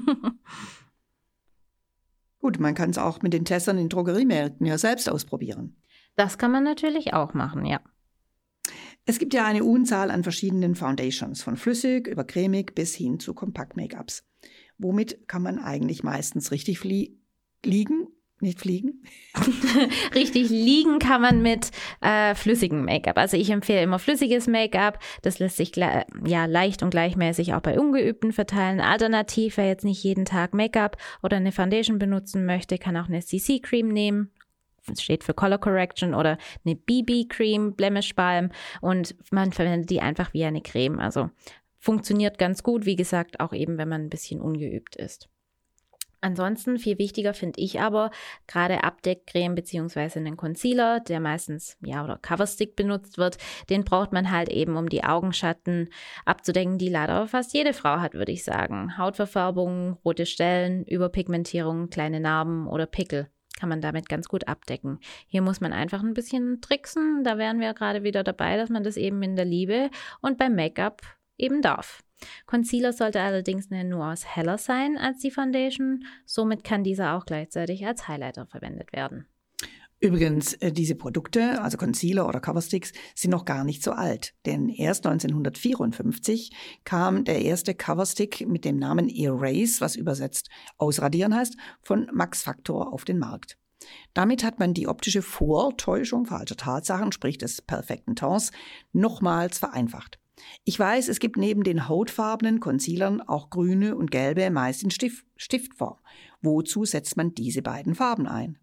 Gut, 2.41 2.59
man 2.59 2.75
kann 2.75 2.91
es 2.91 2.99
auch 2.99 3.23
mit 3.23 3.33
den 3.33 3.45
Testern 3.45 3.79
in 3.79 3.89
Drogeriemärkten 3.89 4.67
ja 4.67 4.79
selbst 4.79 5.09
ausprobieren. 5.09 5.77
Das 6.17 6.39
kann 6.39 6.51
man 6.51 6.65
natürlich 6.65 7.15
auch 7.15 7.35
machen, 7.35 7.65
ja. 7.65 7.81
Es 9.07 9.19
gibt 9.19 9.35
ja 9.35 9.45
eine 9.45 9.65
Unzahl 9.65 10.11
an 10.11 10.23
verschiedenen 10.23 10.75
Foundations, 10.75 11.43
von 11.43 11.57
flüssig 11.57 12.07
über 12.07 12.25
cremig 12.25 12.75
bis 12.75 12.95
hin 12.95 13.19
zu 13.19 13.35
Kompakt-Make-ups. 13.35 14.27
Womit 14.79 15.29
kann 15.29 15.43
man 15.43 15.59
eigentlich 15.59 16.03
meistens 16.03 16.51
richtig 16.51 16.83
liegen 17.65 18.09
nicht 18.43 18.61
fliegen? 18.61 19.03
Richtig 20.15 20.49
liegen 20.51 20.99
kann 20.99 21.23
man 21.23 21.43
mit 21.43 21.71
äh, 22.01 22.35
flüssigem 22.35 22.85
Make-up. 22.85 23.19
Also 23.19 23.37
ich 23.37 23.51
empfehle 23.51 23.83
immer 23.83 23.99
flüssiges 23.99 24.47
Make-up. 24.47 24.99
Das 25.23 25.39
lässt 25.39 25.57
sich 25.57 25.75
ja 25.77 26.47
leicht 26.47 26.83
und 26.83 26.91
gleichmäßig 26.91 27.55
auch 27.55 27.61
bei 27.61 27.79
Ungeübten 27.79 28.33
verteilen. 28.33 28.81
Alternativ, 28.81 29.57
wer 29.57 29.67
jetzt 29.67 29.85
nicht 29.85 30.03
jeden 30.03 30.25
Tag 30.25 30.55
Make-up 30.55 30.97
oder 31.23 31.37
eine 31.37 31.53
Foundation 31.53 31.99
benutzen 31.99 32.45
möchte, 32.47 32.79
kann 32.79 32.97
auch 32.97 33.09
eine 33.09 33.21
CC-Cream 33.21 33.89
nehmen. 33.89 34.31
Das 34.87 35.03
steht 35.03 35.25
für 35.25 35.35
Color 35.35 35.59
Correction 35.59 36.15
oder 36.15 36.39
eine 36.65 36.75
BB-Cream, 36.75 37.75
Blemish 37.75 38.15
Balm 38.15 38.51
und 38.81 39.15
man 39.31 39.53
verwendet 39.53 39.91
die 39.91 40.01
einfach 40.01 40.33
wie 40.33 40.45
eine 40.45 40.63
Creme. 40.63 40.99
Also 40.99 41.31
funktioniert 41.79 42.39
ganz 42.39 42.63
gut, 42.63 42.87
wie 42.87 42.97
gesagt, 42.97 43.41
auch 43.41 43.53
eben, 43.53 43.79
wenn 43.79 43.89
man 43.89 44.03
ein 44.03 44.11
bisschen 44.11 44.41
ungeübt 44.41 44.97
ist. 44.97 45.29
Ansonsten 46.21 46.79
viel 46.79 46.99
wichtiger 46.99 47.33
finde 47.33 47.61
ich 47.61 47.81
aber 47.81 48.11
gerade 48.47 48.85
Abdeckcreme 48.85 49.55
beziehungsweise 49.55 50.19
einen 50.19 50.37
Concealer, 50.37 51.01
der 51.01 51.19
meistens 51.21 51.79
ja 51.81 52.05
oder 52.05 52.19
Coverstick 52.19 52.77
benutzt 52.77 53.17
wird. 53.17 53.39
Den 53.71 53.85
braucht 53.85 54.13
man 54.13 54.31
halt 54.31 54.51
eben, 54.51 54.77
um 54.77 54.89
die 54.89 55.05
Augenschatten 55.05 55.89
abzudecken, 56.27 56.79
die 56.79 56.91
leider 56.91 57.27
fast 57.27 57.55
jede 57.55 57.73
Frau 57.73 58.01
hat, 58.01 58.15
würde 58.15 58.33
ich 58.33 58.45
sagen. 58.45 58.99
Hautverfärbungen, 58.99 59.95
rote 60.05 60.27
Stellen, 60.27 60.85
Überpigmentierung, 60.85 61.89
kleine 61.89 62.21
Narben 62.21 62.67
oder 62.67 62.87
Pickel 62.87 63.29
kann 63.59 63.69
man 63.69 63.83
damit 63.83 64.09
ganz 64.09 64.27
gut 64.27 64.49
abdecken. 64.49 65.01
Hier 65.27 65.43
muss 65.43 65.61
man 65.61 65.75
einfach 65.75 66.03
ein 66.03 66.15
bisschen 66.15 66.63
tricksen. 66.63 67.25
Da 67.25 67.37
wären 67.37 67.61
wir 67.61 67.75
gerade 67.75 68.03
wieder 68.03 68.25
dabei, 68.25 68.57
dass 68.57 68.71
man 68.71 68.85
das 68.85 68.97
eben 68.97 69.23
in 69.23 69.37
der 69.37 69.45
Liebe 69.45 69.91
und 70.23 70.39
beim 70.39 70.55
Make-up 70.55 71.03
eben 71.37 71.61
darf. 71.61 72.03
Concealer 72.47 72.93
sollte 72.93 73.21
allerdings 73.21 73.71
eine 73.71 73.89
Nuance 73.89 74.27
heller 74.29 74.59
sein 74.59 74.99
als 74.99 75.19
die 75.19 75.31
Foundation, 75.31 76.05
somit 76.25 76.65
kann 76.65 76.85
dieser 76.85 77.17
auch 77.17 77.27
gleichzeitig 77.27 77.87
als 77.87 78.09
Highlighter 78.09 78.47
verwendet 78.47 78.93
werden. 78.93 79.27
Übrigens, 80.03 80.55
äh, 80.55 80.73
diese 80.73 80.95
Produkte, 80.95 81.61
also 81.61 81.77
Concealer 81.77 82.27
oder 82.27 82.41
Coversticks, 82.41 82.93
sind 83.15 83.33
noch 83.33 83.45
gar 83.45 83.65
nicht 83.65 83.83
so 83.83 83.93
alt, 83.93 84.33
denn 84.47 84.71
erst 84.71 85.07
1954 85.07 86.53
kam 86.85 87.25
der 87.25 87.43
erste 87.43 87.75
Coverstick 87.75 88.49
mit 88.49 88.65
dem 88.65 88.79
Namen 88.79 89.11
Erase, 89.11 89.83
was 89.83 89.97
übersetzt 89.97 90.49
ausradieren 90.79 91.35
heißt, 91.35 91.59
von 91.83 92.09
Max 92.15 92.43
Factor 92.43 92.95
auf 92.95 93.05
den 93.05 93.19
Markt. 93.19 93.59
Damit 94.15 94.43
hat 94.43 94.59
man 94.59 94.73
die 94.73 94.89
optische 94.89 95.21
Vortäuschung 95.21 96.25
falscher 96.25 96.57
Tatsachen, 96.57 97.13
sprich 97.13 97.37
des 97.37 97.61
perfekten 97.61 98.17
Tons, 98.17 98.53
nochmals 98.93 99.59
vereinfacht. 99.59 100.19
Ich 100.65 100.79
weiß, 100.79 101.09
es 101.09 101.21
gibt 101.21 101.37
neben 101.37 101.63
den 101.63 101.89
hautfarbenen 101.89 102.61
Concealern 102.61 103.21
auch 103.21 103.51
grüne 103.51 103.97
und 103.97 104.11
gelbe, 104.11 104.51
meist 104.51 104.83
in 104.83 104.91
Stift, 104.91 105.25
Stiftform. 105.37 105.99
Wozu 106.43 106.85
setzt 106.85 107.17
man 107.17 107.35
diese 107.35 107.63
beiden 107.63 107.95
Farben 107.95 108.27
ein? 108.27 108.59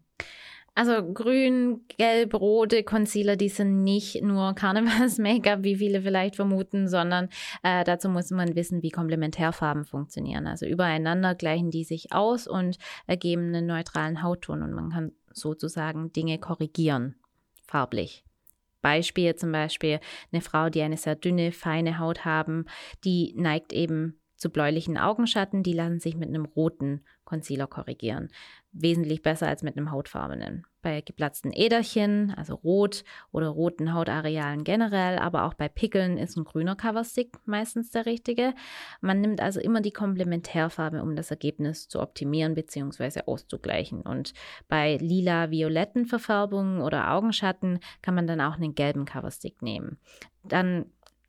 Also 0.78 1.02
grün, 1.12 1.80
gelb, 1.96 2.34
rote 2.34 2.84
Concealer, 2.84 3.34
die 3.34 3.48
sind 3.48 3.82
nicht 3.82 4.22
nur 4.22 4.54
Karnevals-Make-up, 4.54 5.64
wie 5.64 5.74
viele 5.74 6.02
vielleicht 6.02 6.36
vermuten, 6.36 6.86
sondern 6.86 7.30
äh, 7.64 7.82
dazu 7.82 8.08
muss 8.08 8.30
man 8.30 8.54
wissen, 8.54 8.80
wie 8.84 8.90
Komplementärfarben 8.90 9.84
funktionieren. 9.84 10.46
Also 10.46 10.66
übereinander 10.66 11.34
gleichen 11.34 11.72
die 11.72 11.82
sich 11.82 12.12
aus 12.12 12.46
und 12.46 12.78
ergeben 13.08 13.48
einen 13.48 13.66
neutralen 13.66 14.22
Hautton 14.22 14.62
und 14.62 14.72
man 14.72 14.90
kann 14.90 15.12
sozusagen 15.32 16.12
Dinge 16.12 16.38
korrigieren, 16.38 17.16
farblich. 17.66 18.24
Beispiel 18.80 19.34
zum 19.34 19.52
Beispiel 19.52 20.00
eine 20.32 20.40
Frau, 20.40 20.70
die 20.70 20.82
eine 20.82 20.96
sehr 20.96 21.16
dünne, 21.16 21.52
feine 21.52 21.98
Haut 21.98 22.24
haben, 22.24 22.66
die 23.04 23.34
neigt 23.36 23.72
eben 23.72 24.20
zu 24.36 24.50
bläulichen 24.50 24.96
Augenschatten, 24.96 25.62
die 25.62 25.72
lassen 25.72 26.00
sich 26.00 26.16
mit 26.16 26.28
einem 26.28 26.44
roten 26.44 27.04
Concealer 27.24 27.66
korrigieren. 27.66 28.28
Wesentlich 28.80 29.22
besser 29.22 29.48
als 29.48 29.64
mit 29.64 29.76
einem 29.76 29.90
hautfarbenen. 29.90 30.64
Bei 30.82 31.00
geplatzten 31.00 31.50
Äderchen, 31.52 32.32
also 32.36 32.54
rot 32.54 33.02
oder 33.32 33.48
roten 33.48 33.92
Hautarealen 33.92 34.62
generell, 34.62 35.18
aber 35.18 35.42
auch 35.44 35.54
bei 35.54 35.68
Pickeln 35.68 36.16
ist 36.16 36.36
ein 36.36 36.44
grüner 36.44 36.76
Coverstick 36.76 37.36
meistens 37.44 37.90
der 37.90 38.06
richtige. 38.06 38.54
Man 39.00 39.20
nimmt 39.20 39.40
also 39.40 39.58
immer 39.58 39.80
die 39.80 39.90
Komplementärfarbe, 39.90 41.02
um 41.02 41.16
das 41.16 41.32
Ergebnis 41.32 41.88
zu 41.88 42.00
optimieren 42.00 42.54
bzw. 42.54 43.22
auszugleichen. 43.26 44.02
Und 44.02 44.32
bei 44.68 44.96
lila-violetten 44.98 46.06
Verfärbungen 46.06 46.80
oder 46.80 47.12
Augenschatten 47.12 47.80
kann 48.00 48.14
man 48.14 48.28
dann 48.28 48.40
auch 48.40 48.54
einen 48.54 48.76
gelben 48.76 49.04
Coverstick 49.04 49.60
nehmen. 49.60 49.98
Dann 50.44 50.86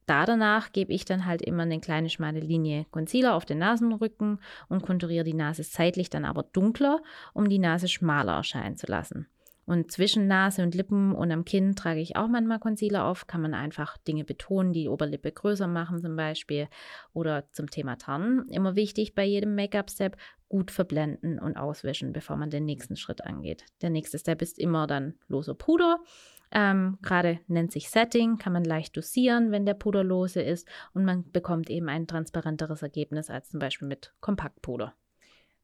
da 0.09 0.25
danach 0.25 0.71
gebe 0.71 0.91
ich 0.91 1.05
dann 1.05 1.25
halt 1.25 1.41
immer 1.41 1.63
eine 1.63 1.79
kleine 1.79 2.09
schmale 2.09 2.39
Linie 2.39 2.85
Concealer 2.91 3.35
auf 3.35 3.45
den 3.45 3.59
Nasenrücken 3.59 4.39
und 4.67 4.81
konturiere 4.81 5.23
die 5.23 5.33
Nase 5.33 5.63
seitlich 5.63 6.09
dann 6.09 6.25
aber 6.25 6.43
dunkler, 6.43 7.01
um 7.33 7.47
die 7.47 7.59
Nase 7.59 7.87
schmaler 7.87 8.33
erscheinen 8.33 8.75
zu 8.75 8.87
lassen. 8.87 9.27
Und 9.69 9.91
zwischen 9.91 10.25
Nase 10.25 10.63
und 10.63 10.73
Lippen 10.73 11.13
und 11.13 11.31
am 11.31 11.45
Kinn 11.45 11.75
trage 11.75 11.99
ich 11.99 12.15
auch 12.15 12.27
manchmal 12.27 12.57
Concealer 12.57 13.05
auf. 13.05 13.27
Kann 13.27 13.41
man 13.41 13.53
einfach 13.53 13.97
Dinge 13.99 14.23
betonen, 14.23 14.73
die 14.73 14.89
Oberlippe 14.89 15.31
größer 15.31 15.67
machen 15.67 16.01
zum 16.01 16.15
Beispiel. 16.15 16.67
Oder 17.13 17.51
zum 17.51 17.69
Thema 17.69 17.95
Tarnen. 17.95 18.49
Immer 18.49 18.75
wichtig 18.75 19.13
bei 19.13 19.25
jedem 19.25 19.53
Make-up-Step, 19.53 20.17
gut 20.47 20.71
verblenden 20.71 21.37
und 21.37 21.55
auswischen, 21.55 22.13
bevor 22.13 22.35
man 22.35 22.49
den 22.49 22.65
nächsten 22.65 22.95
Schritt 22.95 23.23
angeht. 23.23 23.63
Der 23.83 23.91
nächste 23.91 24.17
Step 24.17 24.41
ist 24.41 24.57
immer 24.57 24.87
dann 24.87 25.13
loser 25.27 25.53
Puder. 25.53 25.99
Ähm, 26.51 26.97
Gerade 27.01 27.39
nennt 27.47 27.71
sich 27.71 27.89
Setting, 27.89 28.37
kann 28.37 28.53
man 28.53 28.63
leicht 28.63 28.97
dosieren, 28.97 29.51
wenn 29.51 29.65
der 29.65 29.75
Puder 29.75 30.03
lose 30.03 30.41
ist 30.41 30.67
und 30.93 31.05
man 31.05 31.29
bekommt 31.31 31.69
eben 31.69 31.89
ein 31.89 32.07
transparenteres 32.07 32.81
Ergebnis 32.81 33.29
als 33.29 33.49
zum 33.49 33.59
Beispiel 33.59 33.87
mit 33.87 34.13
Kompaktpuder. 34.19 34.95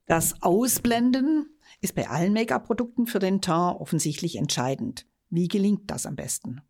Das 0.05 0.41
Ausblenden 0.43 1.49
ist 1.81 1.95
bei 1.95 2.07
allen 2.07 2.33
Make-up-Produkten 2.33 3.07
für 3.07 3.19
den 3.19 3.41
Teint 3.41 3.79
offensichtlich 3.81 4.35
entscheidend. 4.35 5.07
Wie 5.29 5.47
gelingt 5.47 5.89
das 5.89 6.05
am 6.05 6.15
besten? 6.15 6.61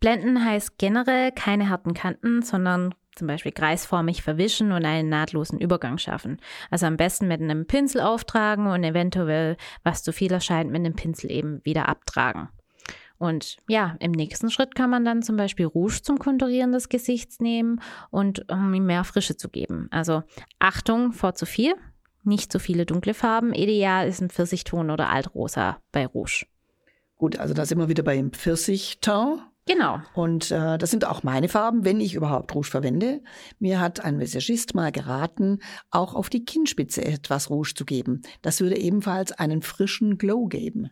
Blenden 0.00 0.44
heißt 0.44 0.78
generell 0.78 1.30
keine 1.30 1.68
harten 1.68 1.94
Kanten, 1.94 2.42
sondern 2.42 2.94
zum 3.14 3.26
Beispiel 3.26 3.52
kreisförmig 3.52 4.22
verwischen 4.22 4.72
und 4.72 4.84
einen 4.84 5.08
nahtlosen 5.08 5.58
Übergang 5.58 5.98
schaffen. 5.98 6.38
Also 6.70 6.86
am 6.86 6.96
besten 6.96 7.28
mit 7.28 7.40
einem 7.40 7.66
Pinsel 7.66 8.00
auftragen 8.00 8.66
und 8.66 8.84
eventuell, 8.84 9.56
was 9.82 10.02
zu 10.02 10.12
viel 10.12 10.32
erscheint, 10.32 10.70
mit 10.70 10.80
einem 10.80 10.94
Pinsel 10.94 11.30
eben 11.30 11.60
wieder 11.64 11.88
abtragen. 11.88 12.48
Und 13.18 13.58
ja, 13.68 13.94
im 14.00 14.10
nächsten 14.10 14.50
Schritt 14.50 14.74
kann 14.74 14.90
man 14.90 15.04
dann 15.04 15.22
zum 15.22 15.36
Beispiel 15.36 15.66
Rouge 15.66 16.02
zum 16.02 16.18
Konturieren 16.18 16.72
des 16.72 16.88
Gesichts 16.88 17.38
nehmen 17.38 17.80
und 18.10 18.50
um 18.50 18.74
ihm 18.74 18.86
mehr 18.86 19.04
Frische 19.04 19.36
zu 19.36 19.48
geben. 19.48 19.86
Also 19.92 20.24
Achtung 20.58 21.12
vor 21.12 21.34
zu 21.34 21.46
viel, 21.46 21.74
nicht 22.24 22.50
zu 22.50 22.58
viele 22.58 22.84
dunkle 22.84 23.14
Farben. 23.14 23.54
Ideal 23.54 24.08
ist 24.08 24.20
ein 24.20 24.30
Pfirsichton 24.30 24.90
oder 24.90 25.08
Altrosa 25.08 25.78
bei 25.92 26.04
Rouge. 26.04 26.46
Gut, 27.16 27.38
also 27.38 27.54
da 27.54 27.64
sind 27.64 27.78
wir 27.78 27.88
wieder 27.88 28.02
beim 28.02 28.32
Pfirsichton. 28.32 29.40
Genau. 29.66 30.00
Und 30.14 30.50
äh, 30.50 30.76
das 30.76 30.90
sind 30.90 31.04
auch 31.04 31.22
meine 31.22 31.48
Farben, 31.48 31.84
wenn 31.84 32.00
ich 32.00 32.14
überhaupt 32.14 32.54
Rouge 32.54 32.68
verwende. 32.68 33.22
Mir 33.60 33.80
hat 33.80 34.04
ein 34.04 34.18
Visagist 34.18 34.74
mal 34.74 34.90
geraten, 34.90 35.60
auch 35.90 36.14
auf 36.14 36.28
die 36.28 36.44
Kinnspitze 36.44 37.04
etwas 37.04 37.48
Rouge 37.48 37.74
zu 37.74 37.84
geben. 37.84 38.22
Das 38.42 38.60
würde 38.60 38.76
ebenfalls 38.76 39.30
einen 39.32 39.62
frischen 39.62 40.18
Glow 40.18 40.46
geben. 40.46 40.90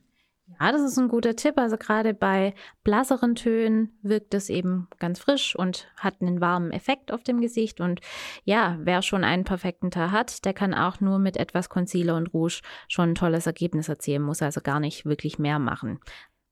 Ja, 0.60 0.72
das 0.72 0.82
ist 0.82 0.98
ein 0.98 1.08
guter 1.08 1.36
Tipp. 1.36 1.56
Also 1.56 1.78
gerade 1.78 2.12
bei 2.12 2.54
blasseren 2.84 3.34
Tönen 3.34 3.96
wirkt 4.02 4.34
es 4.34 4.50
eben 4.50 4.88
ganz 4.98 5.18
frisch 5.18 5.56
und 5.56 5.88
hat 5.96 6.20
einen 6.20 6.40
warmen 6.40 6.70
Effekt 6.70 7.12
auf 7.12 7.22
dem 7.22 7.40
Gesicht. 7.40 7.80
Und 7.80 8.00
ja, 8.44 8.76
wer 8.80 9.00
schon 9.00 9.24
einen 9.24 9.44
perfekten 9.44 9.90
Tag 9.90 10.10
hat, 10.10 10.44
der 10.44 10.52
kann 10.52 10.74
auch 10.74 11.00
nur 11.00 11.18
mit 11.18 11.38
etwas 11.38 11.70
Concealer 11.70 12.16
und 12.16 12.34
Rouge 12.34 12.60
schon 12.88 13.10
ein 13.10 13.14
tolles 13.14 13.46
Ergebnis 13.46 13.88
erzielen, 13.88 14.22
muss 14.22 14.42
also 14.42 14.60
gar 14.60 14.80
nicht 14.80 15.06
wirklich 15.06 15.38
mehr 15.38 15.58
machen. 15.58 16.00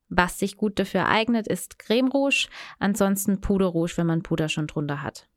Was 0.09 0.39
sich 0.39 0.57
gut 0.57 0.79
dafür 0.79 1.07
eignet, 1.07 1.47
ist 1.49 1.79
Creme 1.79 2.09
Rouge, 2.09 2.49
ansonsten 2.79 3.41
Puder 3.41 3.67
Rouge, 3.67 3.93
wenn 3.97 4.07
man 4.07 4.23
Puder 4.23 4.49
schon 4.49 4.67
drunter 4.67 5.03
hat. 5.03 5.29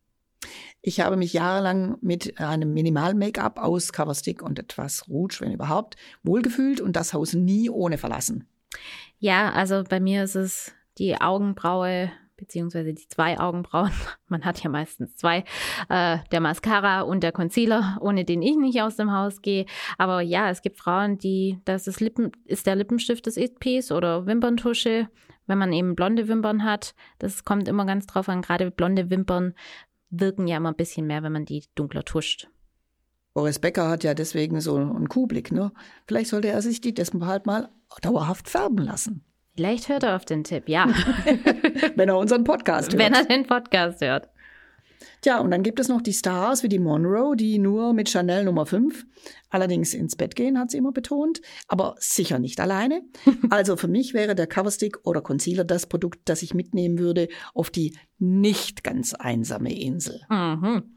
Ich 0.82 1.00
habe 1.00 1.18
mich 1.18 1.34
jahrelang 1.34 1.98
mit 2.02 2.40
einem 2.40 2.74
Minimal-Make-up 2.74 3.60
aus 3.60 3.94
Coverstick 3.94 4.42
und 4.42 4.58
etwas 4.58 5.08
Rouge, 5.08 5.38
wenn 5.42 5.52
überhaupt, 5.52 5.96
wohlgefühlt 6.24 6.82
und 6.82 6.96
das 6.96 7.14
Haus 7.14 7.34
nie 7.34 7.70
ohne 7.70 7.98
verlassen. 7.98 8.48
Ja, 9.20 9.52
also 9.52 9.84
bei 9.88 10.00
mir 10.00 10.24
ist 10.24 10.36
es 10.36 10.74
die 10.98 11.20
Augenbraue 11.20 12.12
beziehungsweise 12.42 12.94
die 12.94 13.08
zwei 13.08 13.40
Augenbrauen. 13.40 13.92
Man 14.28 14.44
hat 14.44 14.62
ja 14.64 14.70
meistens 14.70 15.16
zwei, 15.16 15.46
äh, 15.90 16.18
der 16.32 16.42
Mascara 16.42 17.02
und 17.02 17.22
der 17.22 17.32
Concealer, 17.32 17.98
ohne 18.02 18.26
den 18.26 18.42
ich 18.42 18.58
nicht 18.58 18.82
aus 18.82 18.98
dem 18.98 19.14
Haus 19.14 19.42
gehe. 19.42 19.66
Aber 19.98 20.22
ja, 20.22 20.50
es 20.50 20.62
gibt 20.62 20.78
Frauen, 20.78 21.18
die, 21.18 21.60
das 21.66 21.88
ist 21.88 22.02
Lippen, 22.02 22.32
ist 22.46 22.66
der 22.66 22.76
Lippenstift 22.76 23.28
des 23.28 23.38
It-Piece 23.38 23.92
oder 23.92 24.26
Wimperntusche, 24.26 25.08
wenn 25.46 25.58
man 25.60 25.72
eben 25.72 25.96
blonde 25.96 26.28
Wimpern 26.28 26.64
hat. 26.64 26.96
Das 27.20 27.46
kommt 27.46 27.68
immer 27.68 27.86
ganz 27.86 28.08
drauf 28.08 28.28
an. 28.28 28.42
Gerade 28.42 28.72
blonde 28.72 29.10
Wimpern 29.10 29.54
wirken 30.10 30.48
ja 30.48 30.58
immer 30.58 30.70
ein 30.72 30.76
bisschen 30.76 31.08
mehr, 31.08 31.24
wenn 31.24 31.32
man 31.32 31.46
die 31.46 31.64
dunkler 31.76 32.04
tuscht. 32.04 32.50
Boris 33.34 33.60
Becker 33.60 33.88
hat 33.88 34.04
ja 34.04 34.14
deswegen 34.14 34.60
so 34.60 34.76
einen 34.76 35.08
Kuhblick, 35.08 35.52
ne? 35.52 35.72
Vielleicht 36.06 36.32
sollte 36.32 36.50
er 36.50 36.62
sich 36.62 36.82
die 36.82 36.94
deshalb 36.94 37.46
mal 37.46 37.70
dauerhaft 38.02 38.50
färben 38.50 38.80
lassen. 38.80 39.24
Vielleicht 39.56 39.90
hört 39.90 40.04
er 40.04 40.16
auf 40.16 40.26
den 40.26 40.44
Tipp, 40.44 40.70
ja. 40.70 40.88
Wenn 41.96 42.10
er 42.10 42.18
unseren 42.18 42.44
Podcast 42.44 42.94
hört. 42.94 43.00
Wenn 43.00 43.14
er 43.14 43.26
den 43.26 43.46
Podcast 43.46 44.02
hört. 44.02 44.30
Tja, 45.22 45.40
und 45.40 45.52
dann 45.52 45.64
gibt 45.64 45.80
es 45.80 45.88
noch 45.88 46.02
die 46.02 46.14
Stars 46.14 46.64
wie 46.64 46.70
die 46.70 46.80
Monroe, 46.80 47.36
die 47.36 47.60
nur 47.60 47.94
mit 47.94 48.10
Chanel 48.10 48.44
Nummer 48.44 48.66
5 48.66 49.06
allerdings 49.52 49.94
ins 49.94 50.16
Bett 50.16 50.36
gehen, 50.36 50.58
hat 50.58 50.72
sie 50.72 50.78
immer 50.78 50.92
betont, 50.92 51.42
aber 51.68 51.96
sicher 52.00 52.40
nicht 52.40 52.60
alleine. 52.60 53.04
Also 53.50 53.76
für 53.76 53.90
mich 53.90 54.14
wäre 54.14 54.34
der 54.34 54.48
Coverstick 54.48 55.00
oder 55.04 55.22
Concealer 55.22 55.66
das 55.66 55.86
Produkt, 55.86 56.22
das 56.26 56.42
ich 56.42 56.54
mitnehmen 56.54 57.00
würde 57.00 57.28
auf 57.54 57.70
die 57.70 57.98
nicht 58.18 58.84
ganz 58.84 59.14
einsame 59.14 59.78
Insel. 59.78 60.22
Mhm. 60.30 60.96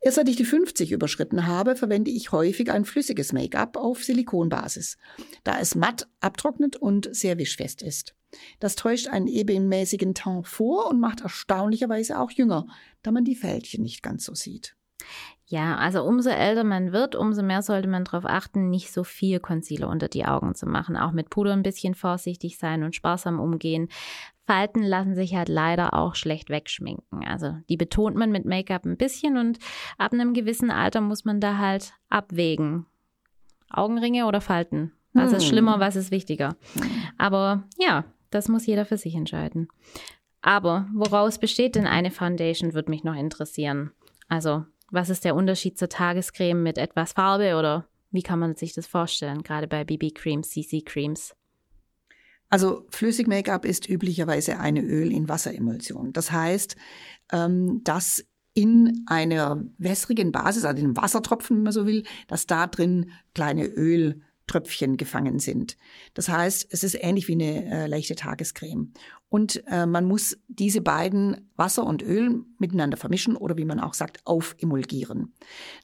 Erst 0.00 0.16
seit 0.16 0.28
ich 0.28 0.36
die 0.36 0.44
50 0.44 0.92
überschritten 0.92 1.46
habe, 1.46 1.74
verwende 1.74 2.10
ich 2.10 2.30
häufig 2.32 2.70
ein 2.70 2.84
flüssiges 2.84 3.32
Make-up 3.32 3.76
auf 3.76 4.04
Silikonbasis, 4.04 4.98
da 5.42 5.58
es 5.58 5.74
matt 5.74 6.06
abtrocknet 6.20 6.76
und 6.76 7.14
sehr 7.14 7.38
wischfest 7.38 7.82
ist. 7.82 8.15
Das 8.60 8.74
täuscht 8.74 9.08
einen 9.08 9.28
ebenmäßigen 9.28 10.14
Teint 10.14 10.46
vor 10.46 10.88
und 10.88 11.00
macht 11.00 11.20
erstaunlicherweise 11.20 12.18
auch 12.18 12.30
jünger, 12.30 12.66
da 13.02 13.10
man 13.10 13.24
die 13.24 13.36
Fältchen 13.36 13.82
nicht 13.82 14.02
ganz 14.02 14.24
so 14.24 14.34
sieht. 14.34 14.76
Ja, 15.48 15.76
also 15.76 16.02
umso 16.02 16.30
älter 16.30 16.64
man 16.64 16.92
wird, 16.92 17.14
umso 17.14 17.42
mehr 17.42 17.62
sollte 17.62 17.86
man 17.86 18.02
darauf 18.02 18.24
achten, 18.24 18.68
nicht 18.68 18.92
so 18.92 19.04
viel 19.04 19.38
Concealer 19.38 19.88
unter 19.88 20.08
die 20.08 20.24
Augen 20.24 20.56
zu 20.56 20.66
machen. 20.66 20.96
Auch 20.96 21.12
mit 21.12 21.30
Puder 21.30 21.52
ein 21.52 21.62
bisschen 21.62 21.94
vorsichtig 21.94 22.58
sein 22.58 22.82
und 22.82 22.96
sparsam 22.96 23.38
umgehen. 23.38 23.88
Falten 24.44 24.82
lassen 24.82 25.14
sich 25.14 25.36
halt 25.36 25.48
leider 25.48 25.94
auch 25.94 26.16
schlecht 26.16 26.50
wegschminken. 26.50 27.24
Also 27.24 27.56
die 27.68 27.76
betont 27.76 28.16
man 28.16 28.32
mit 28.32 28.44
Make-up 28.44 28.84
ein 28.86 28.96
bisschen 28.96 29.36
und 29.36 29.58
ab 29.98 30.12
einem 30.12 30.34
gewissen 30.34 30.72
Alter 30.72 31.00
muss 31.00 31.24
man 31.24 31.40
da 31.40 31.58
halt 31.58 31.94
abwägen. 32.08 32.86
Augenringe 33.70 34.26
oder 34.26 34.40
Falten? 34.40 34.92
Was 35.12 35.30
hm. 35.30 35.36
ist 35.36 35.46
schlimmer, 35.46 35.78
was 35.78 35.94
ist 35.94 36.10
wichtiger? 36.10 36.56
Aber 37.18 37.64
ja, 37.78 38.04
das 38.36 38.48
muss 38.48 38.66
jeder 38.66 38.84
für 38.84 38.98
sich 38.98 39.14
entscheiden. 39.14 39.68
Aber 40.42 40.88
woraus 40.94 41.38
besteht 41.38 41.74
denn 41.74 41.86
eine 41.86 42.10
Foundation, 42.10 42.74
würde 42.74 42.90
mich 42.90 43.02
noch 43.02 43.16
interessieren. 43.16 43.90
Also, 44.28 44.64
was 44.90 45.10
ist 45.10 45.24
der 45.24 45.34
Unterschied 45.34 45.78
zur 45.78 45.88
Tagescreme 45.88 46.62
mit 46.62 46.78
etwas 46.78 47.12
Farbe 47.12 47.56
oder 47.56 47.88
wie 48.10 48.22
kann 48.22 48.38
man 48.38 48.54
sich 48.54 48.72
das 48.72 48.86
vorstellen, 48.86 49.42
gerade 49.42 49.66
bei 49.66 49.84
BB-Creams, 49.84 50.50
CC-Creams? 50.50 51.34
Also 52.48 52.86
flüssig 52.90 53.26
Make-up 53.26 53.64
ist 53.64 53.88
üblicherweise 53.88 54.60
eine 54.60 54.82
Öl 54.82 55.10
in 55.12 55.28
Wasseremulsion. 55.28 56.12
Das 56.12 56.30
heißt, 56.30 56.76
ähm, 57.32 57.80
dass 57.82 58.24
in 58.54 59.02
einer 59.06 59.64
wässrigen 59.78 60.30
Basis, 60.30 60.64
also 60.64 60.78
in 60.78 60.84
einem 60.84 60.96
Wassertropfen, 60.96 61.56
wenn 61.56 61.64
man 61.64 61.72
so 61.72 61.86
will, 61.86 62.04
dass 62.28 62.46
da 62.46 62.66
drin 62.66 63.10
kleine 63.34 63.66
Öl 63.66 64.22
Tröpfchen 64.46 64.96
gefangen 64.96 65.38
sind. 65.38 65.76
Das 66.14 66.28
heißt, 66.28 66.68
es 66.70 66.84
ist 66.84 66.94
ähnlich 67.00 67.28
wie 67.28 67.32
eine 67.32 67.64
äh, 67.70 67.86
leichte 67.86 68.14
Tagescreme. 68.14 68.92
Und 69.28 69.62
äh, 69.66 69.86
man 69.86 70.04
muss 70.04 70.38
diese 70.46 70.80
beiden 70.80 71.50
Wasser 71.56 71.84
und 71.84 72.02
Öl 72.02 72.44
miteinander 72.58 72.96
vermischen 72.96 73.36
oder 73.36 73.56
wie 73.56 73.64
man 73.64 73.80
auch 73.80 73.94
sagt, 73.94 74.20
aufemulgieren. 74.24 75.34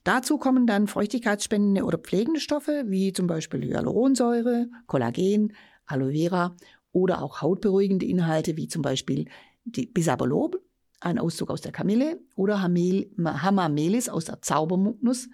Dazu 0.04 0.38
kommen 0.38 0.66
dann 0.66 0.87
feuchtigkeitsspendende 0.87 1.85
oder 1.85 1.99
pflegende 1.99 2.40
Stoffe 2.40 2.85
wie 2.87 3.12
zum 3.12 3.26
Beispiel 3.26 3.64
Hyaluronsäure, 3.64 4.69
Kollagen, 4.87 5.54
Aloe 5.87 6.12
Vera 6.12 6.57
oder 6.92 7.23
auch 7.23 7.42
hautberuhigende 7.42 8.07
Inhalte 8.07 8.57
wie 8.57 8.69
zum 8.69 8.83
Beispiel 8.83 9.26
die 9.64 9.87
Bisabolol, 9.87 10.61
ein 11.00 11.19
Auszug 11.19 11.50
aus 11.50 11.61
der 11.61 11.73
Kamille, 11.73 12.21
oder 12.37 12.62
Hamamelis 12.62 14.09
aus 14.09 14.25
der 14.25 14.40
Zaubernuss, 14.40 15.28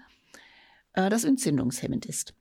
äh, 0.95 1.11
das 1.11 1.25
entzündungshemmend 1.25 2.07
ist. 2.07 2.35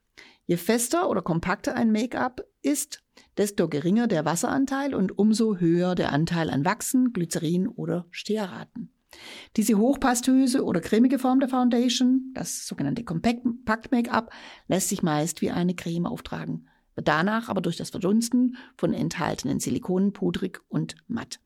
Je 0.47 0.55
fester 0.55 1.09
oder 1.09 1.21
kompakter 1.21 1.75
ein 1.75 1.91
Make-up 1.91 2.41
ist, 2.61 3.03
desto 3.35 3.67
geringer 3.67 4.07
der 4.07 4.23
Wasseranteil 4.23 4.95
und 4.95 5.17
umso 5.17 5.57
höher 5.57 5.93
der 5.93 6.13
Anteil 6.13 6.49
an 6.49 6.63
Wachsen, 6.63 7.11
Glycerin 7.11 7.67
oder 7.67 8.05
Stearaten. 8.11 8.93
Diese 9.57 9.77
hochpastöse 9.77 10.63
oder 10.63 10.79
cremige 10.79 11.19
Form 11.19 11.41
der 11.41 11.49
Foundation, 11.49 12.31
das 12.33 12.65
sogenannte 12.65 13.03
Compact 13.03 13.91
Make-up, 13.91 14.31
lässt 14.69 14.87
sich 14.87 15.03
meist 15.03 15.41
wie 15.41 15.51
eine 15.51 15.75
Creme 15.75 16.05
auftragen, 16.05 16.69
wird 16.95 17.09
danach 17.09 17.49
aber 17.49 17.61
durch 17.61 17.75
das 17.75 17.89
Verdunsten 17.89 18.55
von 18.77 18.93
enthaltenen 18.93 19.59
Silikonen 19.59 20.13
pudrig 20.13 20.61
und 20.69 20.95
matt. 21.07 21.41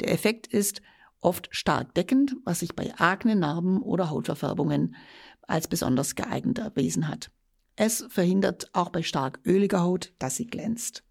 Der 0.00 0.12
Effekt 0.12 0.46
ist 0.46 0.82
oft 1.20 1.48
stark 1.52 1.94
deckend, 1.94 2.36
was 2.44 2.60
sich 2.60 2.74
bei 2.74 2.92
Akne, 2.98 3.34
Narben 3.34 3.80
oder 3.80 4.10
Hautverfärbungen 4.10 4.94
als 5.42 5.68
besonders 5.68 6.16
geeignet 6.16 6.58
erwiesen 6.58 7.08
hat. 7.08 7.30
Es 7.84 8.06
verhindert 8.10 8.70
auch 8.74 8.90
bei 8.90 9.02
stark 9.02 9.40
öliger 9.44 9.82
Haut, 9.82 10.12
dass 10.20 10.36
sie 10.36 10.46
glänzt. 10.46 11.02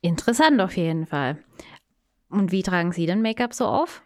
Interessant 0.00 0.58
auf 0.62 0.74
jeden 0.74 1.04
Fall. 1.04 1.36
Und 2.30 2.50
wie 2.50 2.62
tragen 2.62 2.92
Sie 2.92 3.04
denn 3.04 3.20
Make-up 3.20 3.52
so 3.52 3.66
auf? 3.66 4.02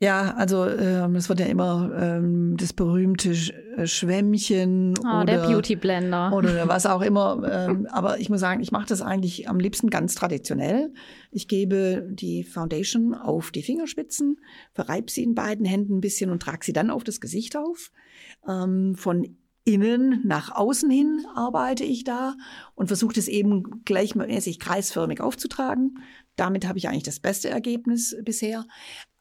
Ja, 0.00 0.32
also 0.36 0.66
ähm, 0.66 1.16
es 1.16 1.28
wird 1.28 1.40
ja 1.40 1.46
immer 1.46 1.90
ähm, 2.00 2.56
das 2.56 2.72
berühmte 2.72 3.34
Sch 3.34 3.52
äh, 3.76 3.86
Schwämmchen 3.86 4.94
oh, 5.04 5.20
oder 5.20 5.24
der 5.24 5.38
Beauty 5.48 5.76
Blender 5.76 6.32
oder 6.32 6.66
was 6.68 6.86
auch 6.86 7.02
immer. 7.02 7.42
Ähm, 7.46 7.86
aber 7.90 8.18
ich 8.18 8.30
muss 8.30 8.40
sagen, 8.40 8.62
ich 8.62 8.72
mache 8.72 8.86
das 8.86 9.02
eigentlich 9.02 9.50
am 9.50 9.60
liebsten 9.60 9.90
ganz 9.90 10.14
traditionell. 10.14 10.94
Ich 11.30 11.46
gebe 11.46 12.08
die 12.10 12.42
Foundation 12.42 13.14
auf 13.14 13.50
die 13.50 13.62
Fingerspitzen, 13.62 14.40
verreibe 14.72 15.10
sie 15.10 15.24
in 15.24 15.34
beiden 15.34 15.66
Händen 15.66 15.98
ein 15.98 16.00
bisschen 16.00 16.30
und 16.30 16.40
trage 16.40 16.64
sie 16.64 16.72
dann 16.72 16.90
auf 16.90 17.04
das 17.04 17.20
Gesicht 17.20 17.54
auf. 17.54 17.92
Ähm, 18.48 18.94
von 18.96 19.36
innen 19.64 20.20
nach 20.24 20.54
außen 20.54 20.90
hin 20.90 21.26
arbeite 21.34 21.84
ich 21.84 22.04
da 22.04 22.36
und 22.74 22.88
versuche 22.88 23.14
das 23.14 23.28
eben 23.28 23.82
gleichmäßig 23.84 24.60
kreisförmig 24.60 25.20
aufzutragen. 25.20 25.98
Damit 26.36 26.66
habe 26.66 26.78
ich 26.78 26.88
eigentlich 26.88 27.04
das 27.04 27.20
beste 27.20 27.48
Ergebnis 27.48 28.14
bisher. 28.22 28.66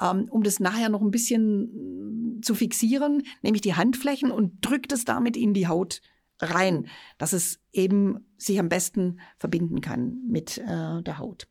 Ähm, 0.02 0.28
um 0.30 0.44
das 0.44 0.60
nachher 0.60 0.90
noch 0.90 1.02
ein 1.02 1.12
bisschen 1.12 2.42
zu 2.44 2.56
fixieren, 2.56 3.24
nehme 3.42 3.56
ich 3.56 3.62
die 3.62 3.76
Handflächen 3.76 4.32
und 4.32 4.66
drücke 4.66 4.88
das 4.88 5.06
damit 5.06 5.38
in 5.38 5.54
die 5.54 5.68
Haut 5.68 6.02
rein, 6.42 6.88
dass 7.18 7.32
es 7.32 7.60
eben 7.72 8.26
sich 8.38 8.60
am 8.60 8.68
besten 8.68 9.20
verbinden 9.38 9.80
kann 9.80 10.22
mit 10.28 10.58
äh, 10.58 11.02
der 11.04 11.20
Haut. 11.20 11.48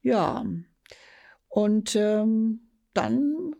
Ja, 0.00 0.44
und 1.48 1.96
ähm, 1.96 2.60
dann 2.94 3.54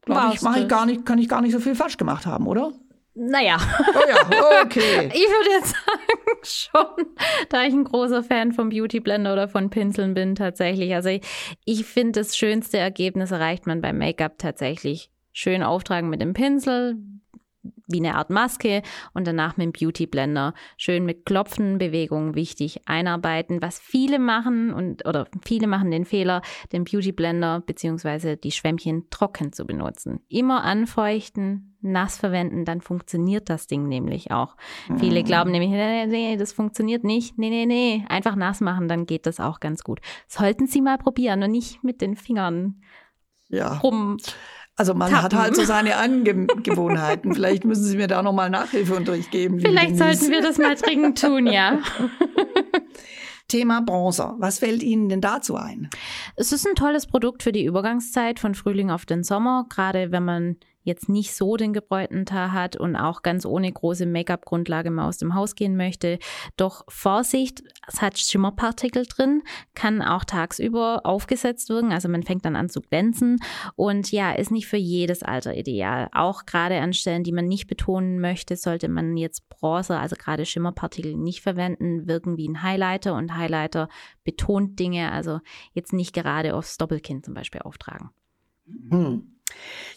glaube 0.00 0.34
ich, 0.34 0.42
mache 0.42 0.60
ich 0.60 0.68
gar 0.68 0.86
nicht, 0.86 1.06
kann 1.06 1.18
ich 1.18 1.28
gar 1.28 1.40
nicht 1.40 1.52
so 1.52 1.60
viel 1.60 1.76
falsch 1.76 1.98
gemacht 1.98 2.26
haben, 2.26 2.46
oder? 2.48 2.72
Naja. 3.20 3.56
Oh 3.80 4.08
ja, 4.08 4.62
okay. 4.62 5.08
ich 5.12 5.26
würde 5.26 5.50
jetzt 5.50 5.74
sagen, 5.74 6.38
schon, 6.44 7.06
da 7.48 7.64
ich 7.64 7.72
ein 7.72 7.84
großer 7.84 8.22
Fan 8.22 8.52
vom 8.52 8.68
Beauty 8.68 9.00
Blender 9.00 9.32
oder 9.32 9.48
von 9.48 9.70
Pinseln 9.70 10.14
bin, 10.14 10.36
tatsächlich. 10.36 10.94
Also 10.94 11.08
ich, 11.08 11.22
ich 11.64 11.84
finde, 11.84 12.20
das 12.20 12.36
schönste 12.36 12.78
Ergebnis 12.78 13.32
erreicht 13.32 13.66
man 13.66 13.80
beim 13.80 13.98
Make-up 13.98 14.38
tatsächlich. 14.38 15.10
Schön 15.32 15.64
auftragen 15.64 16.10
mit 16.10 16.20
dem 16.20 16.32
Pinsel, 16.32 16.96
wie 17.88 17.98
eine 17.98 18.14
Art 18.14 18.30
Maske 18.30 18.82
und 19.14 19.26
danach 19.26 19.56
mit 19.56 19.64
dem 19.64 19.72
Beauty 19.72 20.06
Blender 20.06 20.54
schön 20.76 21.04
mit 21.04 21.26
klopfenden 21.26 21.78
Bewegungen 21.78 22.34
wichtig 22.36 22.82
einarbeiten, 22.86 23.60
was 23.62 23.80
viele 23.80 24.18
machen 24.18 24.72
und 24.72 25.06
oder 25.06 25.26
viele 25.44 25.66
machen 25.66 25.90
den 25.90 26.04
Fehler, 26.04 26.42
den 26.72 26.84
Beauty 26.84 27.12
Blender 27.12 27.62
beziehungsweise 27.66 28.36
die 28.36 28.52
Schwämmchen 28.52 29.10
trocken 29.10 29.52
zu 29.52 29.64
benutzen. 29.64 30.20
Immer 30.28 30.62
anfeuchten, 30.62 31.67
nass 31.80 32.18
verwenden, 32.18 32.64
dann 32.64 32.80
funktioniert 32.80 33.48
das 33.48 33.66
Ding 33.66 33.88
nämlich 33.88 34.30
auch. 34.30 34.56
Mhm. 34.88 34.98
Viele 34.98 35.22
glauben 35.22 35.50
nämlich, 35.50 35.70
nee, 35.70 36.06
nee, 36.06 36.36
das 36.36 36.52
funktioniert 36.52 37.04
nicht. 37.04 37.38
Nee, 37.38 37.50
nee, 37.50 37.66
nee, 37.66 38.04
einfach 38.08 38.36
nass 38.36 38.60
machen, 38.60 38.88
dann 38.88 39.06
geht 39.06 39.26
das 39.26 39.40
auch 39.40 39.60
ganz 39.60 39.84
gut. 39.84 40.00
Sollten 40.26 40.66
Sie 40.66 40.80
mal 40.80 40.98
probieren 40.98 41.42
und 41.42 41.52
nicht 41.52 41.84
mit 41.84 42.00
den 42.00 42.16
Fingern 42.16 42.82
ja. 43.48 43.78
rum 43.78 44.18
also 44.78 44.94
man 44.94 45.10
Tappen. 45.10 45.24
hat 45.24 45.34
halt 45.34 45.56
so 45.56 45.64
seine 45.64 45.96
Angewohnheiten. 45.96 47.34
Vielleicht 47.34 47.64
müssen 47.64 47.82
Sie 47.82 47.96
mir 47.96 48.06
da 48.06 48.22
nochmal 48.22 48.48
Nachhilfeunterricht 48.48 49.32
geben. 49.32 49.58
Vielleicht 49.58 49.98
sollten 49.98 50.30
wir 50.30 50.40
das 50.40 50.56
mal 50.56 50.76
dringend 50.76 51.20
tun, 51.20 51.48
ja. 51.48 51.80
Thema 53.48 53.80
Bronzer. 53.80 54.36
Was 54.38 54.60
fällt 54.60 54.84
Ihnen 54.84 55.08
denn 55.08 55.20
dazu 55.20 55.56
ein? 55.56 55.90
Es 56.36 56.52
ist 56.52 56.64
ein 56.64 56.76
tolles 56.76 57.06
Produkt 57.06 57.42
für 57.42 57.50
die 57.50 57.64
Übergangszeit 57.64 58.38
von 58.38 58.54
Frühling 58.54 58.92
auf 58.92 59.04
den 59.04 59.24
Sommer, 59.24 59.66
gerade 59.68 60.12
wenn 60.12 60.24
man 60.24 60.56
jetzt 60.88 61.08
nicht 61.08 61.34
so 61.34 61.56
den 61.56 61.72
gebräunten 61.72 62.26
Tar 62.26 62.52
hat 62.52 62.76
und 62.76 62.96
auch 62.96 63.22
ganz 63.22 63.46
ohne 63.46 63.70
große 63.70 64.06
Make-up-Grundlage 64.06 64.90
mal 64.90 65.06
aus 65.06 65.18
dem 65.18 65.34
Haus 65.34 65.54
gehen 65.54 65.76
möchte. 65.76 66.18
Doch 66.56 66.84
Vorsicht, 66.88 67.62
es 67.86 68.02
hat 68.02 68.18
Schimmerpartikel 68.18 69.06
drin, 69.06 69.42
kann 69.74 70.02
auch 70.02 70.24
tagsüber 70.24 71.02
aufgesetzt 71.04 71.68
wirken, 71.68 71.92
also 71.92 72.08
man 72.08 72.24
fängt 72.24 72.44
dann 72.44 72.56
an 72.56 72.68
zu 72.68 72.80
glänzen 72.80 73.38
und 73.76 74.10
ja, 74.10 74.32
ist 74.32 74.50
nicht 74.50 74.66
für 74.66 74.76
jedes 74.76 75.22
Alter 75.22 75.54
ideal. 75.54 76.08
Auch 76.12 76.46
gerade 76.46 76.80
an 76.80 76.92
Stellen, 76.92 77.22
die 77.22 77.32
man 77.32 77.46
nicht 77.46 77.68
betonen 77.68 78.20
möchte, 78.20 78.56
sollte 78.56 78.88
man 78.88 79.16
jetzt 79.16 79.48
Bronzer, 79.48 80.00
also 80.00 80.16
gerade 80.16 80.46
Schimmerpartikel 80.46 81.14
nicht 81.14 81.42
verwenden, 81.42 82.08
wirken 82.08 82.36
wie 82.36 82.48
ein 82.48 82.62
Highlighter 82.62 83.14
und 83.14 83.36
Highlighter 83.36 83.88
betont 84.24 84.78
Dinge, 84.78 85.12
also 85.12 85.40
jetzt 85.72 85.92
nicht 85.92 86.14
gerade 86.14 86.54
aufs 86.54 86.78
Doppelkinn 86.78 87.22
zum 87.22 87.34
Beispiel 87.34 87.60
auftragen. 87.62 88.10
Hm. 88.90 89.38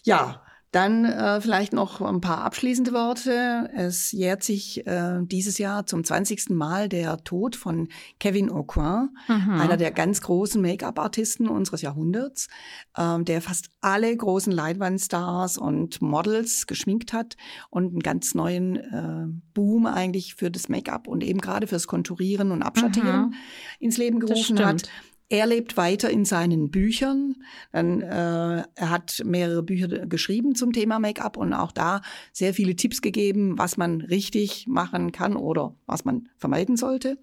Ja, 0.04 0.44
dann 0.72 1.04
äh, 1.04 1.42
vielleicht 1.42 1.74
noch 1.74 2.00
ein 2.00 2.22
paar 2.22 2.44
abschließende 2.44 2.94
Worte. 2.94 3.70
Es 3.76 4.14
jährt 4.14 4.42
sich 4.42 4.88
äh, 4.88 5.20
dieses 5.22 5.58
Jahr 5.58 5.86
zum 5.86 6.06
20. 6.06 6.50
Mal 6.52 6.88
der 6.88 7.18
Tod 7.26 7.58
von 7.58 7.90
Kevin 8.20 8.50
Aucoin, 8.50 9.10
mhm. 9.28 9.52
einer 9.60 9.76
der 9.76 9.92
ganz 9.92 10.22
großen 10.22 10.62
Make-up-Artisten 10.62 11.50
unseres 11.50 11.82
Jahrhunderts, 11.82 12.48
äh, 12.96 13.22
der 13.22 13.42
fast 13.42 13.70
alle 13.82 14.16
großen 14.16 14.54
Leinwandstars 14.54 15.58
und 15.58 16.02
Models 16.02 16.68
geschminkt 16.68 17.12
hat 17.12 17.36
und 17.70 17.88
einen 17.88 18.00
ganz 18.00 18.34
neuen 18.34 18.78
äh, 18.78 19.28
Boom 19.54 19.86
eigentlich 19.86 20.36
für 20.36 20.50
das 20.50 20.70
Make-up 20.70 21.10
und 21.10 21.22
eben 21.22 21.42
gerade 21.42 21.68
fürs 21.68 21.88
Konturieren 21.88 22.52
und 22.52 22.64
Abschattieren 22.64 23.28
mhm. 23.28 23.34
ins 23.80 23.98
Leben 23.98 24.22
gerufen 24.22 24.64
hat. 24.66 24.90
Er 25.32 25.46
lebt 25.46 25.78
weiter 25.78 26.10
in 26.10 26.26
seinen 26.26 26.72
Büchern. 26.72 27.38
Dann, 27.72 28.02
äh, 28.02 28.64
er 28.76 28.90
hat 28.90 29.22
mehrere 29.24 29.64
Bücher 29.64 29.88
geschrieben 29.88 30.56
zum 30.56 30.74
Thema 30.74 31.00
Make-up 31.00 31.38
und 31.38 31.54
auch 31.54 31.72
da 31.72 32.02
sehr 32.34 32.54
viele 32.54 32.76
Tipps 32.76 33.02
gegeben, 33.02 33.58
was 33.58 33.78
man 33.78 34.02
richtig 34.02 34.68
machen 34.68 35.14
kann 35.14 35.38
oder 35.38 35.74
was 35.86 36.04
man 36.04 36.28
vermeiden 36.36 36.76
sollte. 36.76 37.18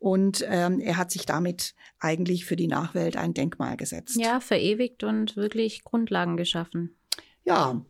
Und 0.00 0.44
ähm, 0.48 0.80
er 0.80 0.96
hat 0.96 1.12
sich 1.12 1.24
damit 1.24 1.76
eigentlich 2.00 2.46
für 2.46 2.56
die 2.56 2.66
Nachwelt 2.66 3.16
ein 3.16 3.32
Denkmal 3.32 3.76
gesetzt. 3.76 4.16
Ja, 4.16 4.40
verewigt 4.40 5.04
und 5.04 5.36
wirklich 5.36 5.84
Grundlagen 5.84 6.36
geschaffen. 6.36 6.96
Ja. 7.44 7.80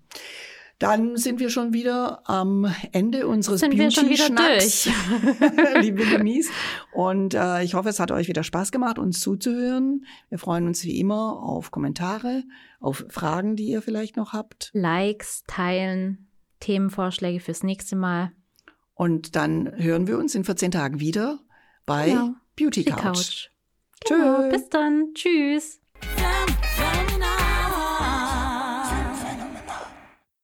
Dann 0.83 1.17
sind 1.17 1.39
wir 1.39 1.49
schon 1.49 1.73
wieder 1.73 2.29
am 2.29 2.67
Ende 2.91 3.29
unseres 3.29 3.61
sind 3.61 3.71
Beauty 3.71 3.85
wir 3.85 3.91
schon 3.93 4.09
wieder 4.09 4.29
durch. 4.31 4.91
liebe 5.81 6.05
Denise. 6.05 6.51
Und 6.93 7.35
äh, 7.35 7.63
ich 7.63 7.75
hoffe, 7.75 7.89
es 7.89 8.01
hat 8.01 8.11
euch 8.11 8.27
wieder 8.27 8.43
Spaß 8.43 8.73
gemacht, 8.73 8.99
uns 8.99 9.21
zuzuhören. 9.21 10.05
Wir 10.29 10.39
freuen 10.39 10.67
uns 10.67 10.83
wie 10.83 10.99
immer 10.99 11.41
auf 11.41 11.71
Kommentare, 11.71 12.43
auf 12.81 13.05
Fragen, 13.11 13.55
die 13.55 13.67
ihr 13.67 13.81
vielleicht 13.81 14.17
noch 14.17 14.33
habt. 14.33 14.71
Likes, 14.73 15.45
teilen, 15.47 16.27
Themenvorschläge 16.59 17.39
fürs 17.39 17.63
nächste 17.63 17.95
Mal. 17.95 18.33
Und 18.95 19.37
dann 19.37 19.73
hören 19.77 20.09
wir 20.09 20.19
uns 20.19 20.35
in 20.35 20.43
14 20.43 20.73
Tagen 20.73 20.99
wieder 20.99 21.39
bei 21.87 22.09
genau. 22.09 22.35
Beauty 22.57 22.83
Couch. 22.83 23.03
Couch. 23.03 23.51
Genau. 24.09 24.41
Tschüss. 24.41 24.53
Bis 24.53 24.69
dann. 24.69 25.15
Tschüss. 25.15 25.82